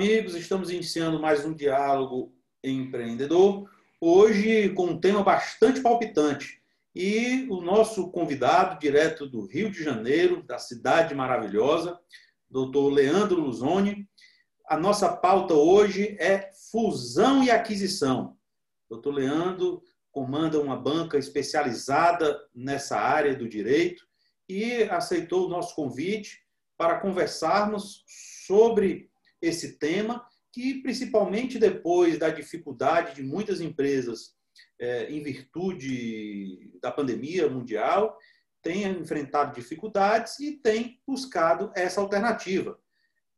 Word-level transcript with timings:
amigos, 0.00 0.34
estamos 0.34 0.70
iniciando 0.70 1.20
mais 1.20 1.44
um 1.44 1.52
diálogo 1.52 2.34
empreendedor. 2.64 3.68
Hoje 4.00 4.70
com 4.70 4.86
um 4.86 4.98
tema 4.98 5.22
bastante 5.22 5.82
palpitante. 5.82 6.62
E 6.94 7.46
o 7.50 7.60
nosso 7.60 8.10
convidado, 8.10 8.80
direto 8.80 9.26
do 9.26 9.44
Rio 9.44 9.70
de 9.70 9.84
Janeiro, 9.84 10.42
da 10.42 10.56
cidade 10.56 11.14
maravilhosa, 11.14 12.00
doutor 12.48 12.88
Leandro 12.88 13.42
Luzoni. 13.42 14.08
A 14.66 14.74
nossa 14.74 15.14
pauta 15.14 15.52
hoje 15.52 16.16
é 16.18 16.48
fusão 16.72 17.44
e 17.44 17.50
aquisição. 17.50 18.38
Doutor 18.88 19.12
Leandro 19.12 19.82
comanda 20.10 20.58
uma 20.58 20.76
banca 20.76 21.18
especializada 21.18 22.40
nessa 22.54 22.98
área 22.98 23.36
do 23.36 23.46
direito 23.46 24.02
e 24.48 24.84
aceitou 24.84 25.44
o 25.44 25.50
nosso 25.50 25.74
convite 25.74 26.38
para 26.78 26.98
conversarmos 27.00 28.02
sobre 28.46 29.09
esse 29.40 29.78
tema, 29.78 30.24
que 30.52 30.82
principalmente 30.82 31.58
depois 31.58 32.18
da 32.18 32.28
dificuldade 32.28 33.14
de 33.14 33.22
muitas 33.22 33.60
empresas, 33.60 34.34
é, 34.78 35.10
em 35.10 35.22
virtude 35.22 36.78
da 36.82 36.90
pandemia 36.90 37.48
mundial, 37.48 38.18
tem 38.62 38.84
enfrentado 38.84 39.54
dificuldades 39.54 40.38
e 40.40 40.52
tem 40.52 41.00
buscado 41.06 41.72
essa 41.74 42.00
alternativa. 42.00 42.78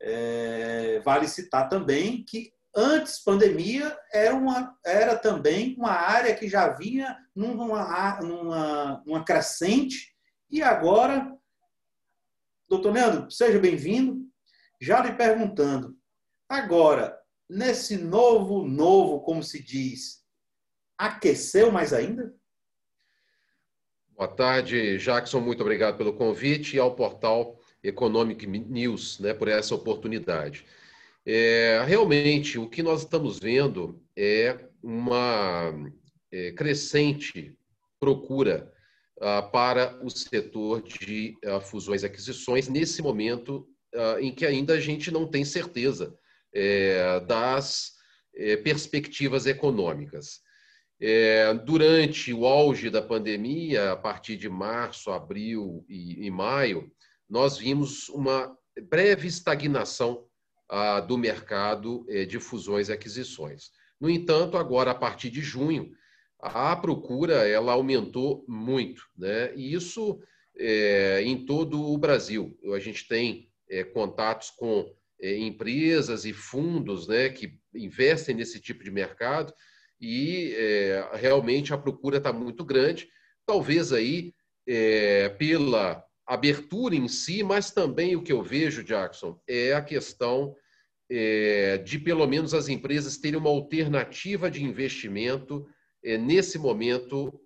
É, 0.01 1.01
vale 1.05 1.29
citar 1.29 1.69
também 1.69 2.24
que 2.24 2.52
antes 2.74 3.23
pandemia 3.23 3.96
era, 4.12 4.34
uma, 4.34 4.77
era 4.84 5.16
também 5.16 5.77
uma 5.77 5.93
área 5.93 6.34
que 6.34 6.48
já 6.48 6.69
vinha 6.71 7.16
numa, 7.37 8.21
numa, 8.21 9.02
numa 9.07 9.24
crescente 9.24 10.13
e 10.51 10.63
agora, 10.63 11.32
doutor 12.69 12.93
Leandro, 12.93 13.30
seja 13.30 13.59
bem-vindo 13.60 14.23
já 14.82 15.01
lhe 15.01 15.13
perguntando, 15.15 15.96
agora, 16.52 17.18
nesse 17.48 17.96
novo, 17.96 18.66
novo, 18.66 19.20
como 19.20 19.42
se 19.42 19.62
diz, 19.62 20.22
aqueceu 20.98 21.72
mais 21.72 21.92
ainda? 21.92 22.34
Boa 24.14 24.28
tarde, 24.28 24.98
Jackson. 24.98 25.40
Muito 25.40 25.62
obrigado 25.62 25.96
pelo 25.96 26.12
convite 26.12 26.76
e 26.76 26.78
ao 26.78 26.95
portal 26.95 27.58
Economic 27.82 28.46
News 28.46 29.18
né, 29.18 29.32
por 29.32 29.48
essa 29.48 29.74
oportunidade. 29.74 30.66
É, 31.24 31.82
realmente, 31.86 32.58
o 32.58 32.68
que 32.68 32.82
nós 32.82 33.00
estamos 33.00 33.38
vendo 33.38 34.00
é 34.14 34.68
uma 34.82 35.73
é, 36.30 36.52
crescente 36.52 37.56
procura 37.98 38.70
ah, 39.20 39.40
para 39.40 39.98
o 40.04 40.10
setor 40.10 40.82
de 40.82 41.36
ah, 41.45 41.60
fusões 41.60 42.02
e 42.02 42.06
aquisições 42.06 42.68
nesse 42.68 43.00
momento 43.00 43.68
uh, 43.95 44.18
em 44.18 44.34
que 44.34 44.45
ainda 44.45 44.74
a 44.74 44.80
gente 44.80 45.10
não 45.10 45.26
tem 45.26 45.45
certeza 45.45 46.18
é, 46.54 47.20
das 47.20 47.92
é, 48.34 48.56
perspectivas 48.56 49.46
econômicas. 49.46 50.40
É, 51.00 51.52
durante 51.54 52.32
o 52.32 52.46
auge 52.46 52.88
da 52.88 53.02
pandemia, 53.02 53.92
a 53.92 53.96
partir 53.96 54.36
de 54.36 54.48
março, 54.48 55.10
abril 55.10 55.84
e, 55.88 56.26
e 56.26 56.30
maio, 56.30 56.90
nós 57.28 57.58
vimos 57.58 58.08
uma 58.08 58.56
breve 58.88 59.26
estagnação 59.26 60.26
ah, 60.68 61.00
do 61.00 61.18
mercado 61.18 62.06
é, 62.08 62.24
de 62.24 62.38
fusões 62.38 62.88
e 62.88 62.92
aquisições. 62.92 63.70
No 64.00 64.08
entanto, 64.08 64.56
agora, 64.56 64.92
a 64.92 64.94
partir 64.94 65.28
de 65.30 65.41
junho, 65.41 65.92
a 66.38 66.75
procura 66.75 67.48
ela 67.48 67.72
aumentou 67.72 68.44
muito, 68.48 69.03
né? 69.16 69.54
E 69.54 69.75
isso 69.75 70.20
é, 70.56 71.22
em 71.22 71.44
todo 71.44 71.80
o 71.80 71.97
Brasil. 71.98 72.58
A 72.74 72.78
gente 72.78 73.06
tem 73.06 73.50
é, 73.68 73.84
contatos 73.84 74.50
com 74.50 74.92
empresas 75.22 76.25
e 76.25 76.33
fundos 76.33 77.06
né, 77.06 77.28
que 77.28 77.55
investem 77.75 78.34
nesse 78.34 78.60
tipo 78.60 78.83
de 78.83 78.91
mercado 78.91 79.53
e 80.03 80.53
é, 80.56 81.10
realmente 81.15 81.72
a 81.72 81.78
procura 81.78 82.19
está 82.19 82.33
muito 82.33 82.65
grande, 82.65 83.09
talvez 83.47 83.93
aí 83.93 84.34
é, 84.66 85.28
pela 85.28 86.05
abertura 86.27 86.97
em 86.97 87.06
si, 87.06 87.44
mas 87.44 87.71
também 87.71 88.16
o 88.16 88.22
que 88.22 88.33
eu 88.33 88.43
vejo, 88.43 88.83
Jackson, 88.83 89.41
é 89.49 89.72
a 89.72 89.81
questão 89.81 90.56
é, 91.09 91.78
de 91.78 92.00
pelo 92.00 92.27
menos 92.27 92.53
as 92.53 92.69
empresas 92.69 93.16
terem 93.16 93.39
uma 93.39 93.50
alternativa 93.50 94.50
de 94.50 94.65
investimento 94.65 95.65
é, 96.04 96.19
nesse 96.19 96.59
momento 96.59 97.41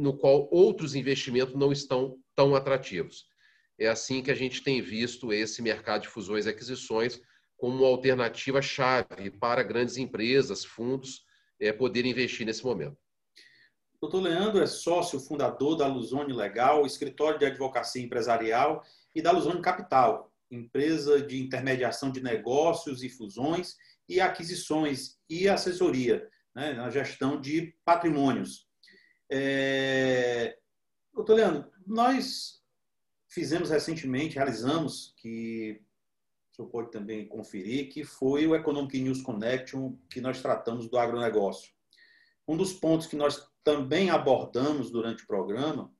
no 0.00 0.16
qual 0.18 0.48
outros 0.50 0.96
investimentos 0.96 1.54
não 1.54 1.70
estão 1.70 2.16
tão 2.34 2.56
atrativos. 2.56 3.26
É 3.78 3.86
assim 3.86 4.22
que 4.22 4.30
a 4.30 4.34
gente 4.34 4.62
tem 4.62 4.82
visto 4.82 5.32
esse 5.32 5.62
mercado 5.62 6.02
de 6.02 6.08
fusões 6.08 6.46
e 6.46 6.48
aquisições 6.48 7.20
como 7.56 7.84
alternativa 7.84 8.60
chave 8.60 9.30
para 9.30 9.62
grandes 9.62 9.96
empresas, 9.96 10.64
fundos, 10.64 11.24
é, 11.60 11.72
poderem 11.72 12.10
investir 12.10 12.44
nesse 12.46 12.64
momento. 12.64 12.96
Doutor 14.00 14.20
Leandro 14.20 14.62
é 14.62 14.66
sócio 14.66 15.18
fundador 15.18 15.76
da 15.76 15.86
Luzone 15.86 16.32
Legal, 16.32 16.86
escritório 16.86 17.38
de 17.38 17.46
advocacia 17.46 18.02
empresarial 18.02 18.84
e 19.14 19.20
da 19.20 19.32
Luzone 19.32 19.60
Capital, 19.60 20.32
empresa 20.50 21.20
de 21.20 21.42
intermediação 21.42 22.10
de 22.10 22.22
negócios 22.22 23.02
e 23.02 23.08
fusões 23.08 23.74
e 24.08 24.20
aquisições 24.20 25.18
e 25.28 25.48
assessoria 25.48 26.28
né, 26.54 26.74
na 26.74 26.90
gestão 26.90 27.40
de 27.40 27.74
patrimônios. 27.84 28.68
É... 29.30 30.56
Doutor 31.12 31.34
Leandro, 31.34 31.70
nós 31.84 32.57
fizemos 33.28 33.70
recentemente, 33.70 34.36
realizamos, 34.36 35.14
que 35.18 35.80
o 36.50 36.56
senhor 36.56 36.68
pode 36.68 36.90
também 36.90 37.28
conferir, 37.28 37.90
que 37.90 38.02
foi 38.02 38.46
o 38.46 38.54
Economic 38.54 38.98
News 38.98 39.22
Connection, 39.22 39.96
que 40.10 40.20
nós 40.20 40.40
tratamos 40.40 40.88
do 40.88 40.98
agronegócio. 40.98 41.72
Um 42.46 42.56
dos 42.56 42.72
pontos 42.72 43.06
que 43.06 43.16
nós 43.16 43.46
também 43.62 44.10
abordamos 44.10 44.90
durante 44.90 45.24
o 45.24 45.26
programa 45.26 45.92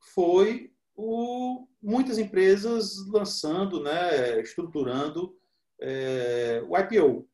foi 0.00 0.74
o, 0.94 1.66
muitas 1.80 2.18
empresas 2.18 2.96
lançando, 3.08 3.82
né, 3.82 4.40
estruturando 4.40 5.38
é, 5.80 6.62
o 6.66 6.76
IPO, 6.76 7.28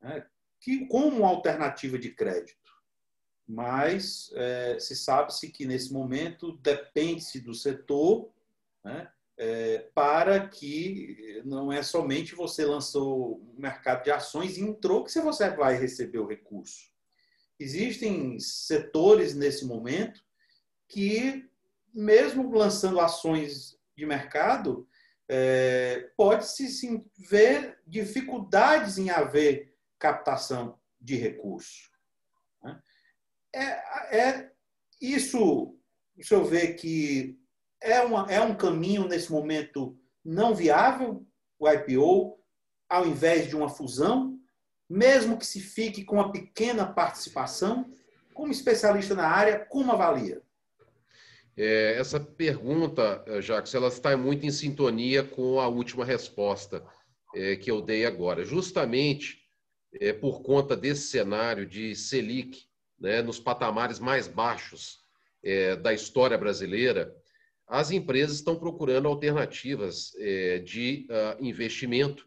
né, 0.00 0.24
que 0.60 0.86
como 0.86 1.26
alternativa 1.26 1.98
de 1.98 2.10
crédito 2.10 2.65
mas 3.46 4.30
é, 4.34 4.78
se 4.80 4.96
sabe-se 4.96 5.50
que 5.50 5.66
nesse 5.66 5.92
momento 5.92 6.56
depende-se 6.58 7.40
do 7.40 7.54
setor 7.54 8.28
né, 8.84 9.08
é, 9.38 9.88
para 9.94 10.48
que 10.48 11.42
não 11.44 11.70
é 11.70 11.82
somente 11.82 12.34
você 12.34 12.64
lançou 12.64 13.34
o 13.34 13.54
mercado 13.56 14.02
de 14.02 14.10
ações 14.10 14.56
e 14.56 14.62
entrou 14.62 15.04
que 15.04 15.20
você 15.20 15.48
vai 15.50 15.76
receber 15.76 16.18
o 16.18 16.26
recurso. 16.26 16.90
Existem 17.58 18.38
setores 18.40 19.34
nesse 19.34 19.64
momento 19.64 20.20
que, 20.88 21.48
mesmo 21.94 22.50
lançando 22.52 23.00
ações 23.00 23.78
de 23.96 24.04
mercado, 24.04 24.88
é, 25.28 26.10
pode-se 26.16 27.04
ver 27.16 27.78
dificuldades 27.86 28.98
em 28.98 29.10
haver 29.10 29.74
captação 29.98 30.78
de 31.00 31.16
recursos 31.16 31.95
é, 33.56 34.18
é 34.18 34.50
isso, 35.00 35.76
o 36.16 36.24
senhor 36.24 36.44
vê 36.44 36.74
que 36.74 37.38
é, 37.82 38.00
uma, 38.00 38.26
é 38.30 38.40
um 38.40 38.54
caminho 38.54 39.06
nesse 39.06 39.30
momento 39.30 39.98
não 40.24 40.54
viável, 40.54 41.26
o 41.58 41.68
IPO, 41.68 42.38
ao 42.88 43.06
invés 43.06 43.48
de 43.48 43.56
uma 43.56 43.68
fusão, 43.68 44.38
mesmo 44.88 45.38
que 45.38 45.46
se 45.46 45.60
fique 45.60 46.04
com 46.04 46.16
uma 46.16 46.32
pequena 46.32 46.86
participação? 46.86 47.90
Como 48.34 48.52
especialista 48.52 49.14
na 49.14 49.26
área, 49.26 49.64
como 49.66 49.92
avalia? 49.92 50.42
É, 51.56 51.96
essa 51.98 52.20
pergunta, 52.20 53.24
Jacques, 53.40 53.74
ela 53.74 53.88
está 53.88 54.16
muito 54.16 54.44
em 54.44 54.50
sintonia 54.50 55.24
com 55.24 55.58
a 55.58 55.66
última 55.66 56.04
resposta 56.04 56.84
é, 57.34 57.56
que 57.56 57.70
eu 57.70 57.80
dei 57.80 58.04
agora. 58.04 58.44
Justamente 58.44 59.42
é, 59.94 60.12
por 60.12 60.42
conta 60.42 60.76
desse 60.76 61.08
cenário 61.08 61.66
de 61.66 61.94
Selic 61.96 62.65
né, 62.98 63.22
nos 63.22 63.38
patamares 63.38 63.98
mais 63.98 64.26
baixos 64.28 65.00
é, 65.42 65.76
da 65.76 65.92
história 65.92 66.36
brasileira, 66.36 67.14
as 67.66 67.90
empresas 67.90 68.36
estão 68.36 68.56
procurando 68.58 69.08
alternativas 69.08 70.12
é, 70.18 70.60
de 70.60 71.06
uh, 71.10 71.44
investimento 71.44 72.26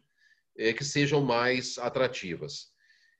é, 0.56 0.72
que 0.72 0.84
sejam 0.84 1.22
mais 1.22 1.78
atrativas. 1.78 2.68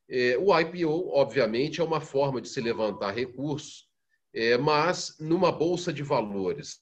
É, 0.09 0.37
o 0.39 0.59
IPO, 0.59 1.09
obviamente, 1.15 1.81
é 1.81 1.85
uma 1.85 2.01
forma 2.01 2.41
de 2.41 2.49
se 2.49 2.61
levantar 2.61 3.13
recursos, 3.13 3.89
é, 4.35 4.59
mas 4.59 5.17
numa 5.19 5.51
bolsa 5.51 5.93
de 5.93 6.03
valores, 6.03 6.81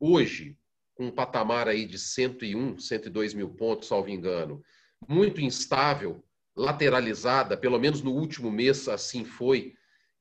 hoje, 0.00 0.56
com 0.94 1.06
um 1.06 1.10
patamar 1.10 1.68
aí 1.68 1.86
de 1.86 1.98
101, 1.98 2.78
102 2.78 3.34
mil 3.34 3.50
pontos, 3.50 3.88
salvo 3.88 4.08
engano, 4.08 4.62
muito 5.08 5.40
instável, 5.40 6.24
lateralizada, 6.56 7.56
pelo 7.56 7.78
menos 7.78 8.02
no 8.02 8.12
último 8.12 8.50
mês 8.50 8.88
assim 8.88 9.24
foi, 9.24 9.74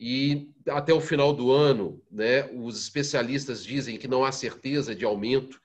e 0.03 0.49
até 0.67 0.91
o 0.91 0.99
final 0.99 1.31
do 1.31 1.51
ano, 1.51 2.03
né, 2.09 2.49
os 2.55 2.81
especialistas 2.81 3.63
dizem 3.63 3.99
que 3.99 4.07
não 4.07 4.25
há 4.25 4.31
certeza 4.31 4.95
de 4.95 5.05
aumento 5.05 5.61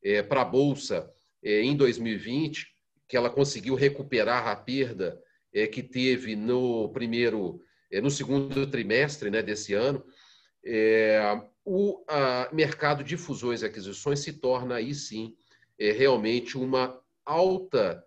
é, 0.00 0.22
para 0.22 0.42
a 0.42 0.44
Bolsa 0.44 1.12
é, 1.42 1.60
em 1.62 1.74
2020, 1.74 2.68
que 3.08 3.16
ela 3.16 3.28
conseguiu 3.28 3.74
recuperar 3.74 4.46
a 4.46 4.54
perda 4.54 5.20
é, 5.52 5.66
que 5.66 5.82
teve 5.82 6.36
no 6.36 6.88
primeiro, 6.90 7.60
é, 7.90 8.00
no 8.00 8.12
segundo 8.12 8.64
trimestre 8.68 9.28
né, 9.28 9.42
desse 9.42 9.74
ano, 9.74 10.04
é, 10.64 11.20
o 11.64 12.04
mercado 12.52 13.02
de 13.02 13.16
fusões 13.16 13.62
e 13.62 13.66
aquisições 13.66 14.20
se 14.20 14.34
torna 14.34 14.76
aí 14.76 14.94
sim 14.94 15.36
é, 15.76 15.90
realmente 15.90 16.56
uma 16.56 16.96
alta 17.24 18.04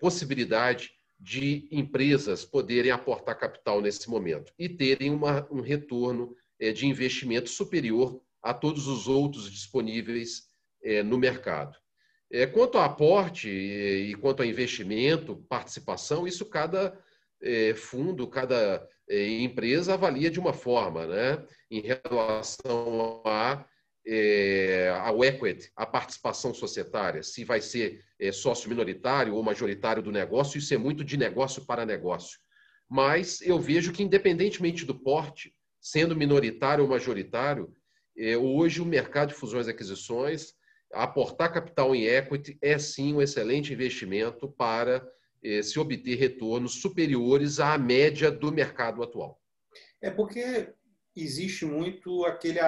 possibilidade 0.00 0.92
de 1.22 1.68
empresas 1.70 2.44
poderem 2.44 2.90
aportar 2.90 3.38
capital 3.38 3.80
nesse 3.80 4.10
momento 4.10 4.52
e 4.58 4.68
terem 4.68 5.10
uma, 5.10 5.46
um 5.52 5.60
retorno 5.60 6.34
é, 6.58 6.72
de 6.72 6.84
investimento 6.84 7.48
superior 7.48 8.20
a 8.42 8.52
todos 8.52 8.88
os 8.88 9.06
outros 9.06 9.48
disponíveis 9.48 10.48
é, 10.82 11.00
no 11.00 11.16
mercado. 11.16 11.78
É, 12.28 12.44
quanto 12.44 12.76
a 12.76 12.86
aporte 12.86 13.48
e 13.48 14.16
quanto 14.16 14.42
a 14.42 14.46
investimento, 14.46 15.36
participação, 15.48 16.26
isso 16.26 16.44
cada 16.46 16.98
fundo, 17.74 18.28
cada 18.28 18.88
empresa 19.10 19.94
avalia 19.94 20.30
de 20.30 20.38
uma 20.38 20.52
forma, 20.52 21.08
né? 21.08 21.44
Em 21.68 21.80
relação 21.80 23.20
a 23.26 23.66
é, 24.06 24.88
ao 25.00 25.24
equity, 25.24 25.70
a 25.76 25.86
participação 25.86 26.52
societária, 26.52 27.22
se 27.22 27.44
vai 27.44 27.60
ser 27.60 28.04
é, 28.18 28.32
sócio 28.32 28.68
minoritário 28.68 29.34
ou 29.34 29.42
majoritário 29.42 30.02
do 30.02 30.10
negócio, 30.10 30.58
isso 30.58 30.74
é 30.74 30.78
muito 30.78 31.04
de 31.04 31.16
negócio 31.16 31.64
para 31.64 31.86
negócio. 31.86 32.38
Mas 32.88 33.40
eu 33.40 33.58
vejo 33.58 33.92
que, 33.92 34.02
independentemente 34.02 34.84
do 34.84 34.94
porte, 34.94 35.54
sendo 35.80 36.16
minoritário 36.16 36.84
ou 36.84 36.90
majoritário, 36.90 37.74
é, 38.16 38.36
hoje 38.36 38.80
o 38.80 38.84
mercado 38.84 39.28
de 39.28 39.34
fusões 39.34 39.66
e 39.66 39.70
aquisições, 39.70 40.54
aportar 40.92 41.52
capital 41.52 41.94
em 41.94 42.04
equity 42.04 42.58
é 42.60 42.78
sim 42.78 43.14
um 43.14 43.22
excelente 43.22 43.72
investimento 43.72 44.48
para 44.48 45.06
é, 45.42 45.62
se 45.62 45.78
obter 45.78 46.16
retornos 46.16 46.80
superiores 46.80 47.58
à 47.58 47.78
média 47.78 48.30
do 48.30 48.52
mercado 48.52 49.02
atual. 49.02 49.40
É 50.00 50.10
porque 50.10 50.72
existe 51.16 51.64
muito 51.64 52.24
aquele 52.24 52.60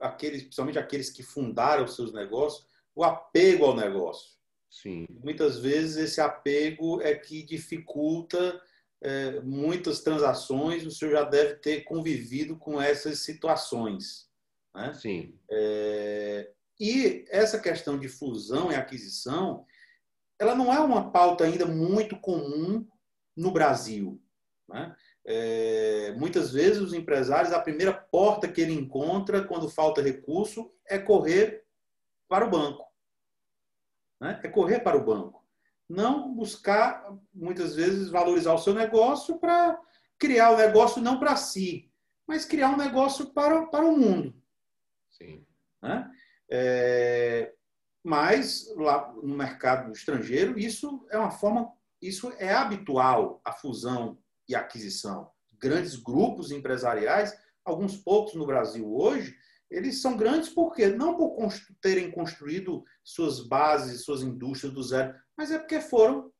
aqueles, 0.00 0.42
principalmente 0.42 0.78
aqueles 0.78 1.10
que 1.10 1.22
fundaram 1.22 1.84
os 1.84 1.94
seus 1.94 2.12
negócios, 2.12 2.66
o 2.94 3.04
apego 3.04 3.64
ao 3.64 3.76
negócio. 3.76 4.34
Sim. 4.68 5.06
Muitas 5.22 5.58
vezes 5.58 5.96
esse 5.96 6.20
apego 6.20 7.00
é 7.00 7.14
que 7.14 7.42
dificulta 7.42 8.60
é, 9.00 9.40
muitas 9.40 10.00
transações. 10.00 10.84
O 10.84 10.90
senhor 10.90 11.12
já 11.12 11.22
deve 11.22 11.54
ter 11.56 11.84
convivido 11.84 12.56
com 12.56 12.80
essas 12.80 13.20
situações. 13.20 14.28
Né? 14.74 14.92
Sim. 14.94 15.38
É, 15.48 16.50
e 16.78 17.24
essa 17.28 17.60
questão 17.60 17.98
de 17.98 18.08
fusão 18.08 18.72
e 18.72 18.74
aquisição, 18.74 19.64
ela 20.38 20.54
não 20.54 20.72
é 20.72 20.80
uma 20.80 21.10
pauta 21.10 21.44
ainda 21.44 21.66
muito 21.66 22.18
comum 22.18 22.86
no 23.36 23.52
Brasil. 23.52 24.20
Né? 24.68 24.94
É, 25.26 26.12
muitas 26.18 26.52
vezes 26.52 26.82
os 26.82 26.92
empresários, 26.92 27.52
a 27.52 27.60
primeira 27.60 27.92
porta 27.92 28.46
que 28.46 28.60
ele 28.60 28.74
encontra 28.74 29.42
quando 29.42 29.70
falta 29.70 30.02
recurso 30.02 30.70
é 30.86 30.98
correr 30.98 31.64
para 32.28 32.46
o 32.46 32.50
banco. 32.50 32.84
Né? 34.20 34.40
É 34.42 34.48
correr 34.48 34.80
para 34.80 34.98
o 34.98 35.04
banco. 35.04 35.42
Não 35.88 36.34
buscar, 36.34 37.10
muitas 37.32 37.74
vezes, 37.74 38.10
valorizar 38.10 38.54
o 38.54 38.58
seu 38.58 38.74
negócio 38.74 39.38
para 39.38 39.80
criar 40.18 40.50
o 40.50 40.56
negócio 40.56 41.02
não 41.02 41.18
para 41.18 41.36
si, 41.36 41.90
mas 42.26 42.44
criar 42.44 42.70
um 42.70 42.76
negócio 42.76 43.32
para, 43.32 43.66
para 43.66 43.84
o 43.84 43.96
mundo. 43.96 44.34
Sim. 45.10 45.46
Né? 45.82 46.10
É, 46.50 47.54
mas 48.02 48.72
lá 48.76 49.12
no 49.14 49.36
mercado 49.36 49.92
estrangeiro, 49.92 50.58
isso 50.58 51.06
é 51.10 51.18
uma 51.18 51.30
forma, 51.30 51.72
isso 52.00 52.32
é 52.38 52.52
habitual, 52.52 53.40
a 53.44 53.52
fusão 53.52 54.18
e 54.48 54.54
aquisição. 54.54 55.30
Grandes 55.58 55.96
grupos 55.96 56.50
empresariais, 56.50 57.36
alguns 57.64 57.96
poucos 57.96 58.34
no 58.34 58.46
Brasil 58.46 58.92
hoje, 58.94 59.36
eles 59.70 60.00
são 60.00 60.16
grandes 60.16 60.48
porque 60.48 60.88
não 60.88 61.16
por 61.16 61.36
terem 61.80 62.10
construído 62.10 62.84
suas 63.02 63.46
bases, 63.46 64.04
suas 64.04 64.22
indústrias 64.22 64.72
do 64.72 64.82
zero, 64.82 65.14
mas 65.36 65.50
é 65.50 65.58
porque 65.58 65.80
foram 65.80 66.32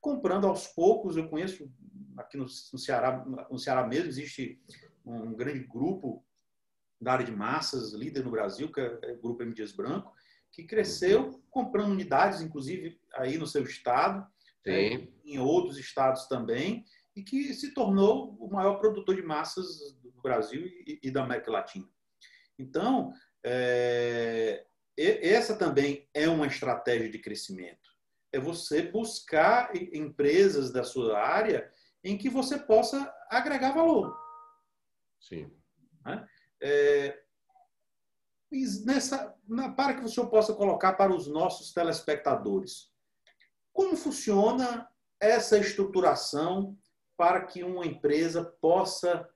comprando 0.00 0.46
aos 0.46 0.66
poucos. 0.66 1.16
Eu 1.16 1.28
conheço 1.28 1.72
aqui 2.16 2.36
no, 2.36 2.48
Ceará, 2.48 3.24
no 3.50 3.58
Ceará 3.58 3.86
mesmo 3.86 4.08
existe 4.08 4.60
um 5.04 5.34
grande 5.34 5.60
grupo 5.60 6.24
da 7.00 7.14
área 7.14 7.24
de 7.24 7.32
massas, 7.32 7.94
líder 7.94 8.24
no 8.24 8.30
Brasil, 8.30 8.70
que 8.70 8.80
é 8.80 9.12
o 9.12 9.22
Grupo 9.22 9.42
M. 9.42 9.54
Dias 9.54 9.72
Branco, 9.72 10.12
que 10.52 10.64
cresceu 10.64 11.42
comprando 11.50 11.92
unidades, 11.92 12.42
inclusive 12.42 13.00
aí 13.14 13.38
no 13.38 13.46
seu 13.46 13.62
estado, 13.62 14.26
né, 14.66 15.08
em 15.24 15.38
outros 15.38 15.78
estados 15.78 16.26
também, 16.26 16.84
e 17.20 17.22
que 17.22 17.52
se 17.52 17.74
tornou 17.74 18.34
o 18.40 18.48
maior 18.48 18.76
produtor 18.78 19.14
de 19.14 19.22
massas 19.22 19.92
do 20.00 20.10
Brasil 20.22 20.66
e, 20.86 21.10
da 21.10 21.22
América 21.22 21.50
Latina. 21.50 21.86
Então, 22.58 23.12
é, 23.44 24.66
essa 24.96 25.54
também 25.54 26.08
é 26.14 26.28
uma 26.30 26.46
estratégia 26.46 27.10
de 27.10 27.18
crescimento. 27.18 27.90
É 28.32 28.40
você 28.40 28.80
buscar 28.82 29.70
empresas 29.76 30.72
da 30.72 30.82
sua 30.82 31.18
área 31.20 31.70
em 32.02 32.16
que 32.16 32.30
você 32.30 32.58
possa 32.58 33.14
agregar 33.28 33.72
valor. 33.72 34.16
Sim. 35.20 35.52
Né? 36.06 36.26
É, 36.62 37.22
nessa, 38.86 39.36
para 39.76 39.94
que 39.94 40.06
o 40.06 40.08
senhor 40.08 40.30
possa 40.30 40.54
colocar 40.54 40.94
para 40.94 41.14
os 41.14 41.26
nossos 41.26 41.74
telespectadores, 41.74 42.90
como 43.74 43.94
funciona 43.94 44.88
essa 45.20 45.58
estruturação 45.58 46.78
para 47.20 47.42
que 47.42 47.62
uma 47.62 47.84
empresa 47.84 48.42
possa 48.42 49.28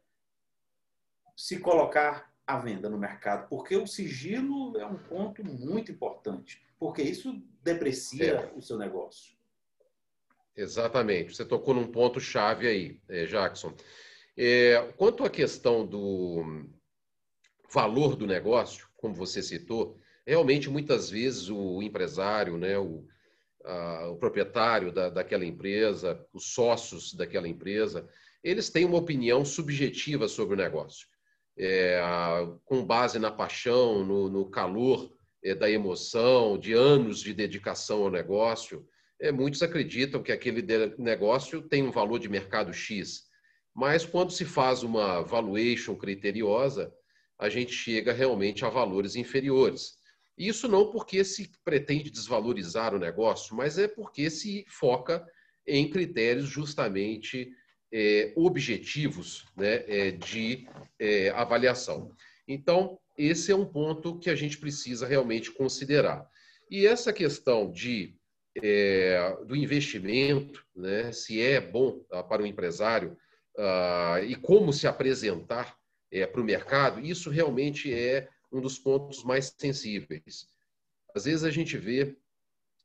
se 1.36 1.60
colocar 1.60 2.32
à 2.46 2.56
venda 2.56 2.88
no 2.88 2.96
mercado, 2.96 3.46
porque 3.46 3.76
o 3.76 3.86
sigilo 3.86 4.74
é 4.78 4.86
um 4.86 4.96
ponto 4.96 5.44
muito 5.44 5.92
importante, 5.92 6.62
porque 6.78 7.02
isso 7.02 7.42
deprecia 7.62 8.36
é. 8.36 8.52
o 8.56 8.62
seu 8.62 8.78
negócio. 8.78 9.36
Exatamente. 10.56 11.36
Você 11.36 11.44
tocou 11.44 11.74
num 11.74 11.86
ponto 11.86 12.18
chave 12.18 12.66
aí, 12.66 13.02
é, 13.06 13.26
Jackson. 13.26 13.74
É, 14.34 14.80
quanto 14.96 15.22
à 15.22 15.28
questão 15.28 15.86
do 15.86 16.64
valor 17.70 18.16
do 18.16 18.26
negócio, 18.26 18.88
como 18.96 19.14
você 19.14 19.42
citou, 19.42 20.00
realmente 20.26 20.70
muitas 20.70 21.10
vezes 21.10 21.50
o 21.50 21.82
empresário, 21.82 22.56
né, 22.56 22.78
o, 22.78 23.06
o 24.10 24.16
proprietário 24.16 24.92
da, 24.92 25.08
daquela 25.08 25.44
empresa, 25.44 26.22
os 26.32 26.52
sócios 26.52 27.14
daquela 27.14 27.48
empresa, 27.48 28.06
eles 28.42 28.68
têm 28.68 28.84
uma 28.84 28.98
opinião 28.98 29.44
subjetiva 29.44 30.28
sobre 30.28 30.54
o 30.54 30.58
negócio, 30.58 31.08
é, 31.58 31.98
com 32.66 32.84
base 32.84 33.18
na 33.18 33.30
paixão, 33.30 34.04
no, 34.04 34.28
no 34.28 34.50
calor 34.50 35.10
é, 35.42 35.54
da 35.54 35.70
emoção, 35.70 36.58
de 36.58 36.74
anos 36.74 37.20
de 37.20 37.32
dedicação 37.32 38.02
ao 38.02 38.10
negócio. 38.10 38.86
É, 39.18 39.32
muitos 39.32 39.62
acreditam 39.62 40.22
que 40.22 40.30
aquele 40.30 40.62
negócio 40.98 41.62
tem 41.62 41.82
um 41.82 41.90
valor 41.90 42.18
de 42.18 42.28
mercado 42.28 42.72
X, 42.72 43.24
mas 43.74 44.04
quando 44.04 44.30
se 44.30 44.44
faz 44.44 44.82
uma 44.82 45.22
valuation 45.22 45.96
criteriosa, 45.96 46.92
a 47.38 47.48
gente 47.48 47.72
chega 47.72 48.12
realmente 48.12 48.64
a 48.64 48.68
valores 48.68 49.16
inferiores. 49.16 49.94
Isso 50.36 50.66
não 50.68 50.90
porque 50.90 51.24
se 51.24 51.50
pretende 51.64 52.10
desvalorizar 52.10 52.94
o 52.94 52.98
negócio, 52.98 53.54
mas 53.54 53.78
é 53.78 53.86
porque 53.86 54.28
se 54.30 54.64
foca 54.68 55.24
em 55.66 55.88
critérios 55.88 56.48
justamente 56.48 57.50
é, 57.92 58.32
objetivos 58.34 59.46
né, 59.56 59.84
é, 59.86 60.10
de 60.10 60.66
é, 60.98 61.30
avaliação. 61.30 62.10
Então, 62.46 62.98
esse 63.16 63.52
é 63.52 63.56
um 63.56 63.64
ponto 63.64 64.18
que 64.18 64.28
a 64.28 64.34
gente 64.34 64.58
precisa 64.58 65.06
realmente 65.06 65.52
considerar. 65.52 66.28
E 66.68 66.86
essa 66.86 67.12
questão 67.12 67.70
de, 67.70 68.16
é, 68.60 69.36
do 69.46 69.54
investimento, 69.54 70.64
né, 70.74 71.12
se 71.12 71.40
é 71.40 71.60
bom 71.60 72.04
ah, 72.10 72.22
para 72.22 72.42
o 72.42 72.46
empresário 72.46 73.16
ah, 73.56 74.20
e 74.26 74.34
como 74.34 74.72
se 74.72 74.88
apresentar 74.88 75.76
é, 76.10 76.26
para 76.26 76.40
o 76.40 76.44
mercado, 76.44 77.00
isso 77.00 77.30
realmente 77.30 77.92
é 77.92 78.28
um 78.56 78.60
dos 78.60 78.78
pontos 78.78 79.24
mais 79.24 79.54
sensíveis. 79.58 80.48
Às 81.14 81.24
vezes 81.24 81.44
a 81.44 81.50
gente 81.50 81.76
vê 81.76 82.16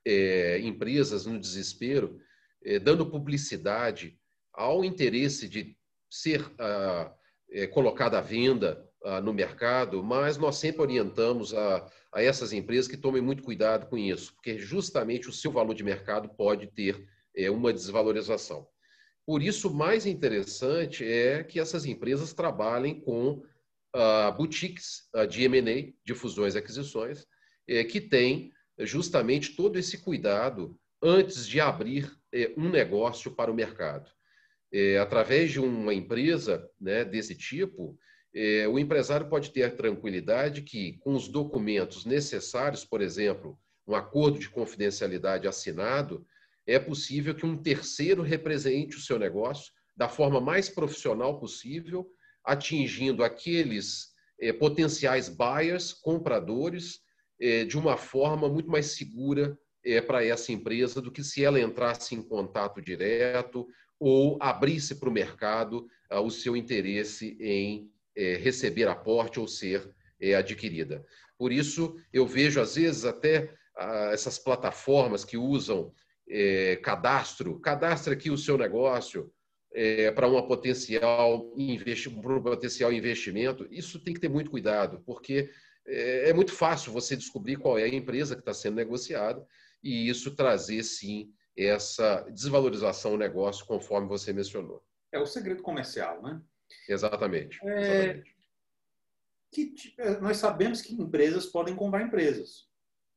é, 0.06 0.60
empresas 0.60 1.26
no 1.26 1.40
desespero 1.40 2.20
é, 2.64 2.80
dando 2.80 3.10
publicidade 3.10 4.20
ao 4.54 4.84
interesse 4.84 5.48
de 5.48 5.78
ser 6.10 6.46
ah, 6.60 7.14
é, 7.50 7.68
colocada 7.68 8.18
à 8.18 8.22
venda 8.22 8.86
ah, 9.04 9.22
no 9.22 9.34
mercado, 9.34 10.04
mas 10.04 10.38
nós 10.38 10.58
sempre 10.58 10.82
orientamos 10.82 11.54
a, 11.54 11.90
a 12.12 12.22
essas 12.22 12.52
empresas 12.52 12.88
que 12.88 12.98
tomem 12.98 13.22
muito 13.22 13.44
cuidado 13.44 13.88
com 13.88 13.98
isso, 13.98 14.34
porque 14.34 14.58
justamente 14.58 15.30
o 15.30 15.34
seu 15.34 15.52
valor 15.52 15.74
de 15.74 15.84
mercado 15.84 16.30
pode 16.30 16.68
ter 16.68 17.08
é, 17.36 17.50
uma 17.50 17.72
desvalorização. 17.72 18.68
Por 19.26 19.44
isso, 19.44 19.72
mais 19.74 20.06
interessante 20.06 21.06
é 21.06 21.44
que 21.44 21.60
essas 21.60 21.86
empresas 21.86 22.34
trabalhem 22.34 23.00
com 23.00 23.44
uh, 23.96 24.36
boutiques 24.36 25.10
uh, 25.15 25.27
de 25.27 25.43
M&A, 25.43 25.93
de 26.03 26.13
fusões 26.13 26.55
e 26.55 26.58
aquisições, 26.58 27.25
eh, 27.67 27.84
que 27.84 28.01
têm 28.01 28.51
justamente 28.79 29.55
todo 29.55 29.77
esse 29.77 29.98
cuidado 29.98 30.77
antes 31.01 31.48
de 31.48 31.60
abrir 31.60 32.12
é, 32.34 32.53
um 32.58 32.69
negócio 32.69 33.31
para 33.31 33.51
o 33.51 33.55
mercado. 33.55 34.10
É, 34.72 34.98
através 34.98 35.51
de 35.51 35.60
uma 35.60 35.93
empresa 35.93 36.69
né, 36.79 37.03
desse 37.03 37.36
tipo, 37.36 37.98
é, 38.34 38.67
o 38.67 38.77
empresário 38.77 39.27
pode 39.27 39.51
ter 39.51 39.75
tranquilidade 39.75 40.62
que, 40.62 40.98
com 41.00 41.15
os 41.15 41.27
documentos 41.27 42.05
necessários, 42.05 42.86
por 42.86 43.01
exemplo, 43.01 43.58
um 43.88 43.96
acordo 43.96 44.38
de 44.38 44.50
confidencialidade 44.50 45.48
assinado, 45.48 46.25
é 46.67 46.77
possível 46.77 47.34
que 47.34 47.46
um 47.46 47.58
terceiro 47.58 48.22
represente 48.22 48.96
o 48.96 49.01
seu 49.01 49.17
negócio 49.17 49.74
da 49.98 50.08
forma 50.08 50.39
mais 50.39 50.69
profissional 50.69 51.39
possível, 51.39 52.08
atingindo 52.43 53.24
aqueles 53.24 54.10
é, 54.41 54.53
potenciais 54.53 55.27
buyers, 55.29 55.93
compradores, 55.93 57.00
é, 57.39 57.65
de 57.65 57.77
uma 57.77 57.98
forma 57.98 58.48
muito 58.50 58.69
mais 58.69 58.88
segura 58.88 59.58
é, 59.84 60.01
para 60.01 60.25
essa 60.25 60.51
empresa 60.51 61.01
do 61.01 61.12
que 61.12 61.24
se 61.24 61.43
ela 61.43 61.60
entrasse 61.60 62.15
em 62.15 62.22
contato 62.22 62.81
direto 62.81 63.67
ou 64.00 64.38
abrisse 64.41 64.96
para 64.96 65.10
o 65.10 65.13
mercado 65.13 65.88
ah, 66.10 66.22
o 66.22 66.31
seu 66.31 66.55
interesse 66.55 67.38
em 67.39 67.91
receber 68.41 68.88
aporte 68.88 69.39
ou 69.39 69.48
ser 69.48 69.93
adquirida. 70.38 71.05
Por 71.38 71.53
isso, 71.53 71.96
eu 72.12 72.27
vejo, 72.27 72.60
às 72.60 72.75
vezes, 72.75 73.05
até 73.05 73.53
ah, 73.77 74.10
essas 74.12 74.38
plataformas 74.39 75.24
que 75.24 75.38
usam 75.38 75.93
cadastro, 76.84 77.60
cadastre 77.60 78.13
aqui 78.13 78.29
o 78.29 78.38
seu 78.38 78.58
negócio 78.58 79.31
é, 79.74 80.12
para 80.12 80.28
uma 80.28 80.46
potencial 80.48 81.54
um 81.56 82.42
potencial 82.42 82.92
investimento. 82.92 83.68
Isso 83.72 84.00
tem 84.00 84.14
que 84.14 84.20
ter 84.20 84.30
muito 84.30 84.52
cuidado, 84.52 85.02
porque 85.06 85.50
é, 85.86 86.30
é 86.30 86.34
muito 86.34 86.54
fácil 86.54 86.92
você 86.92 87.16
descobrir 87.16 87.58
qual 87.58 87.78
é 87.78 87.84
a 87.84 87.94
empresa 87.94 88.36
que 88.36 88.42
está 88.42 88.54
sendo 88.54 88.76
negociada 88.76 89.46
e 89.84 90.10
isso 90.10 90.36
trazer, 90.36 90.84
sim, 90.84 91.32
essa 91.58 92.22
desvalorização 92.32 93.12
do 93.12 93.18
negócio, 93.18 93.66
conforme 93.66 94.08
você 94.08 94.32
mencionou. 94.34 94.84
É 95.12 95.20
o 95.20 95.26
segredo 95.26 95.62
comercial, 95.62 96.22
né? 96.22 96.42
Exatamente. 96.88 97.60
É... 97.64 98.04
exatamente. 98.04 98.40
Que, 99.52 99.74
é, 99.98 100.20
nós 100.20 100.38
sabemos 100.38 100.82
que 100.82 100.94
empresas 100.94 101.48
podem 101.48 101.76
comprar 101.76 102.04
empresas, 102.04 102.68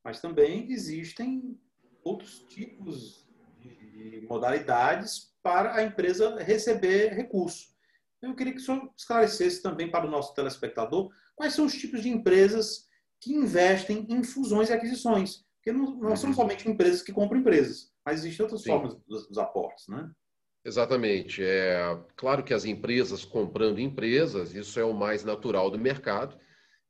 mas 0.03 0.21
também 0.21 0.73
existem 0.73 1.61
outros 2.03 2.41
tipos 2.49 3.29
de 3.61 4.27
modalidades 4.29 5.32
para 5.43 5.75
a 5.75 5.83
empresa 5.83 6.37
receber 6.43 7.13
recurso. 7.15 7.73
Eu 8.23 8.35
queria 8.35 8.53
que 8.53 8.61
o 8.61 8.63
senhor 8.63 8.91
esclarecesse 8.97 9.61
também 9.61 9.91
para 9.91 10.07
o 10.07 10.11
nosso 10.11 10.33
telespectador 10.35 11.11
quais 11.35 11.55
são 11.55 11.65
os 11.65 11.75
tipos 11.75 12.03
de 12.03 12.09
empresas 12.09 12.87
que 13.21 13.35
investem 13.35 14.07
em 14.09 14.23
fusões 14.23 14.69
e 14.69 14.73
aquisições. 14.73 15.45
Porque 15.57 15.73
não, 15.73 15.97
não 15.97 16.17
são 16.17 16.31
uhum. 16.31 16.37
somente 16.37 16.69
empresas 16.69 17.03
que 17.03 17.13
compram 17.13 17.41
empresas, 17.41 17.93
mas 18.05 18.21
existem 18.21 18.45
outras 18.45 18.63
Sim. 18.63 18.71
formas 18.71 18.95
dos, 19.07 19.29
dos, 19.29 19.39
aportes, 19.39 19.87
né? 19.89 20.11
Exatamente. 20.65 21.43
É 21.43 21.99
claro 22.17 22.45
que 22.45 22.55
as 22.55 22.65
empresas 22.65 23.25
comprando 23.25 23.81
empresas, 23.81 24.55
isso 24.55 24.79
é 24.79 24.85
o 24.85 24.95
mais 24.95 25.25
natural 25.25 25.71
do 25.71 25.79
mercado. 25.79 26.39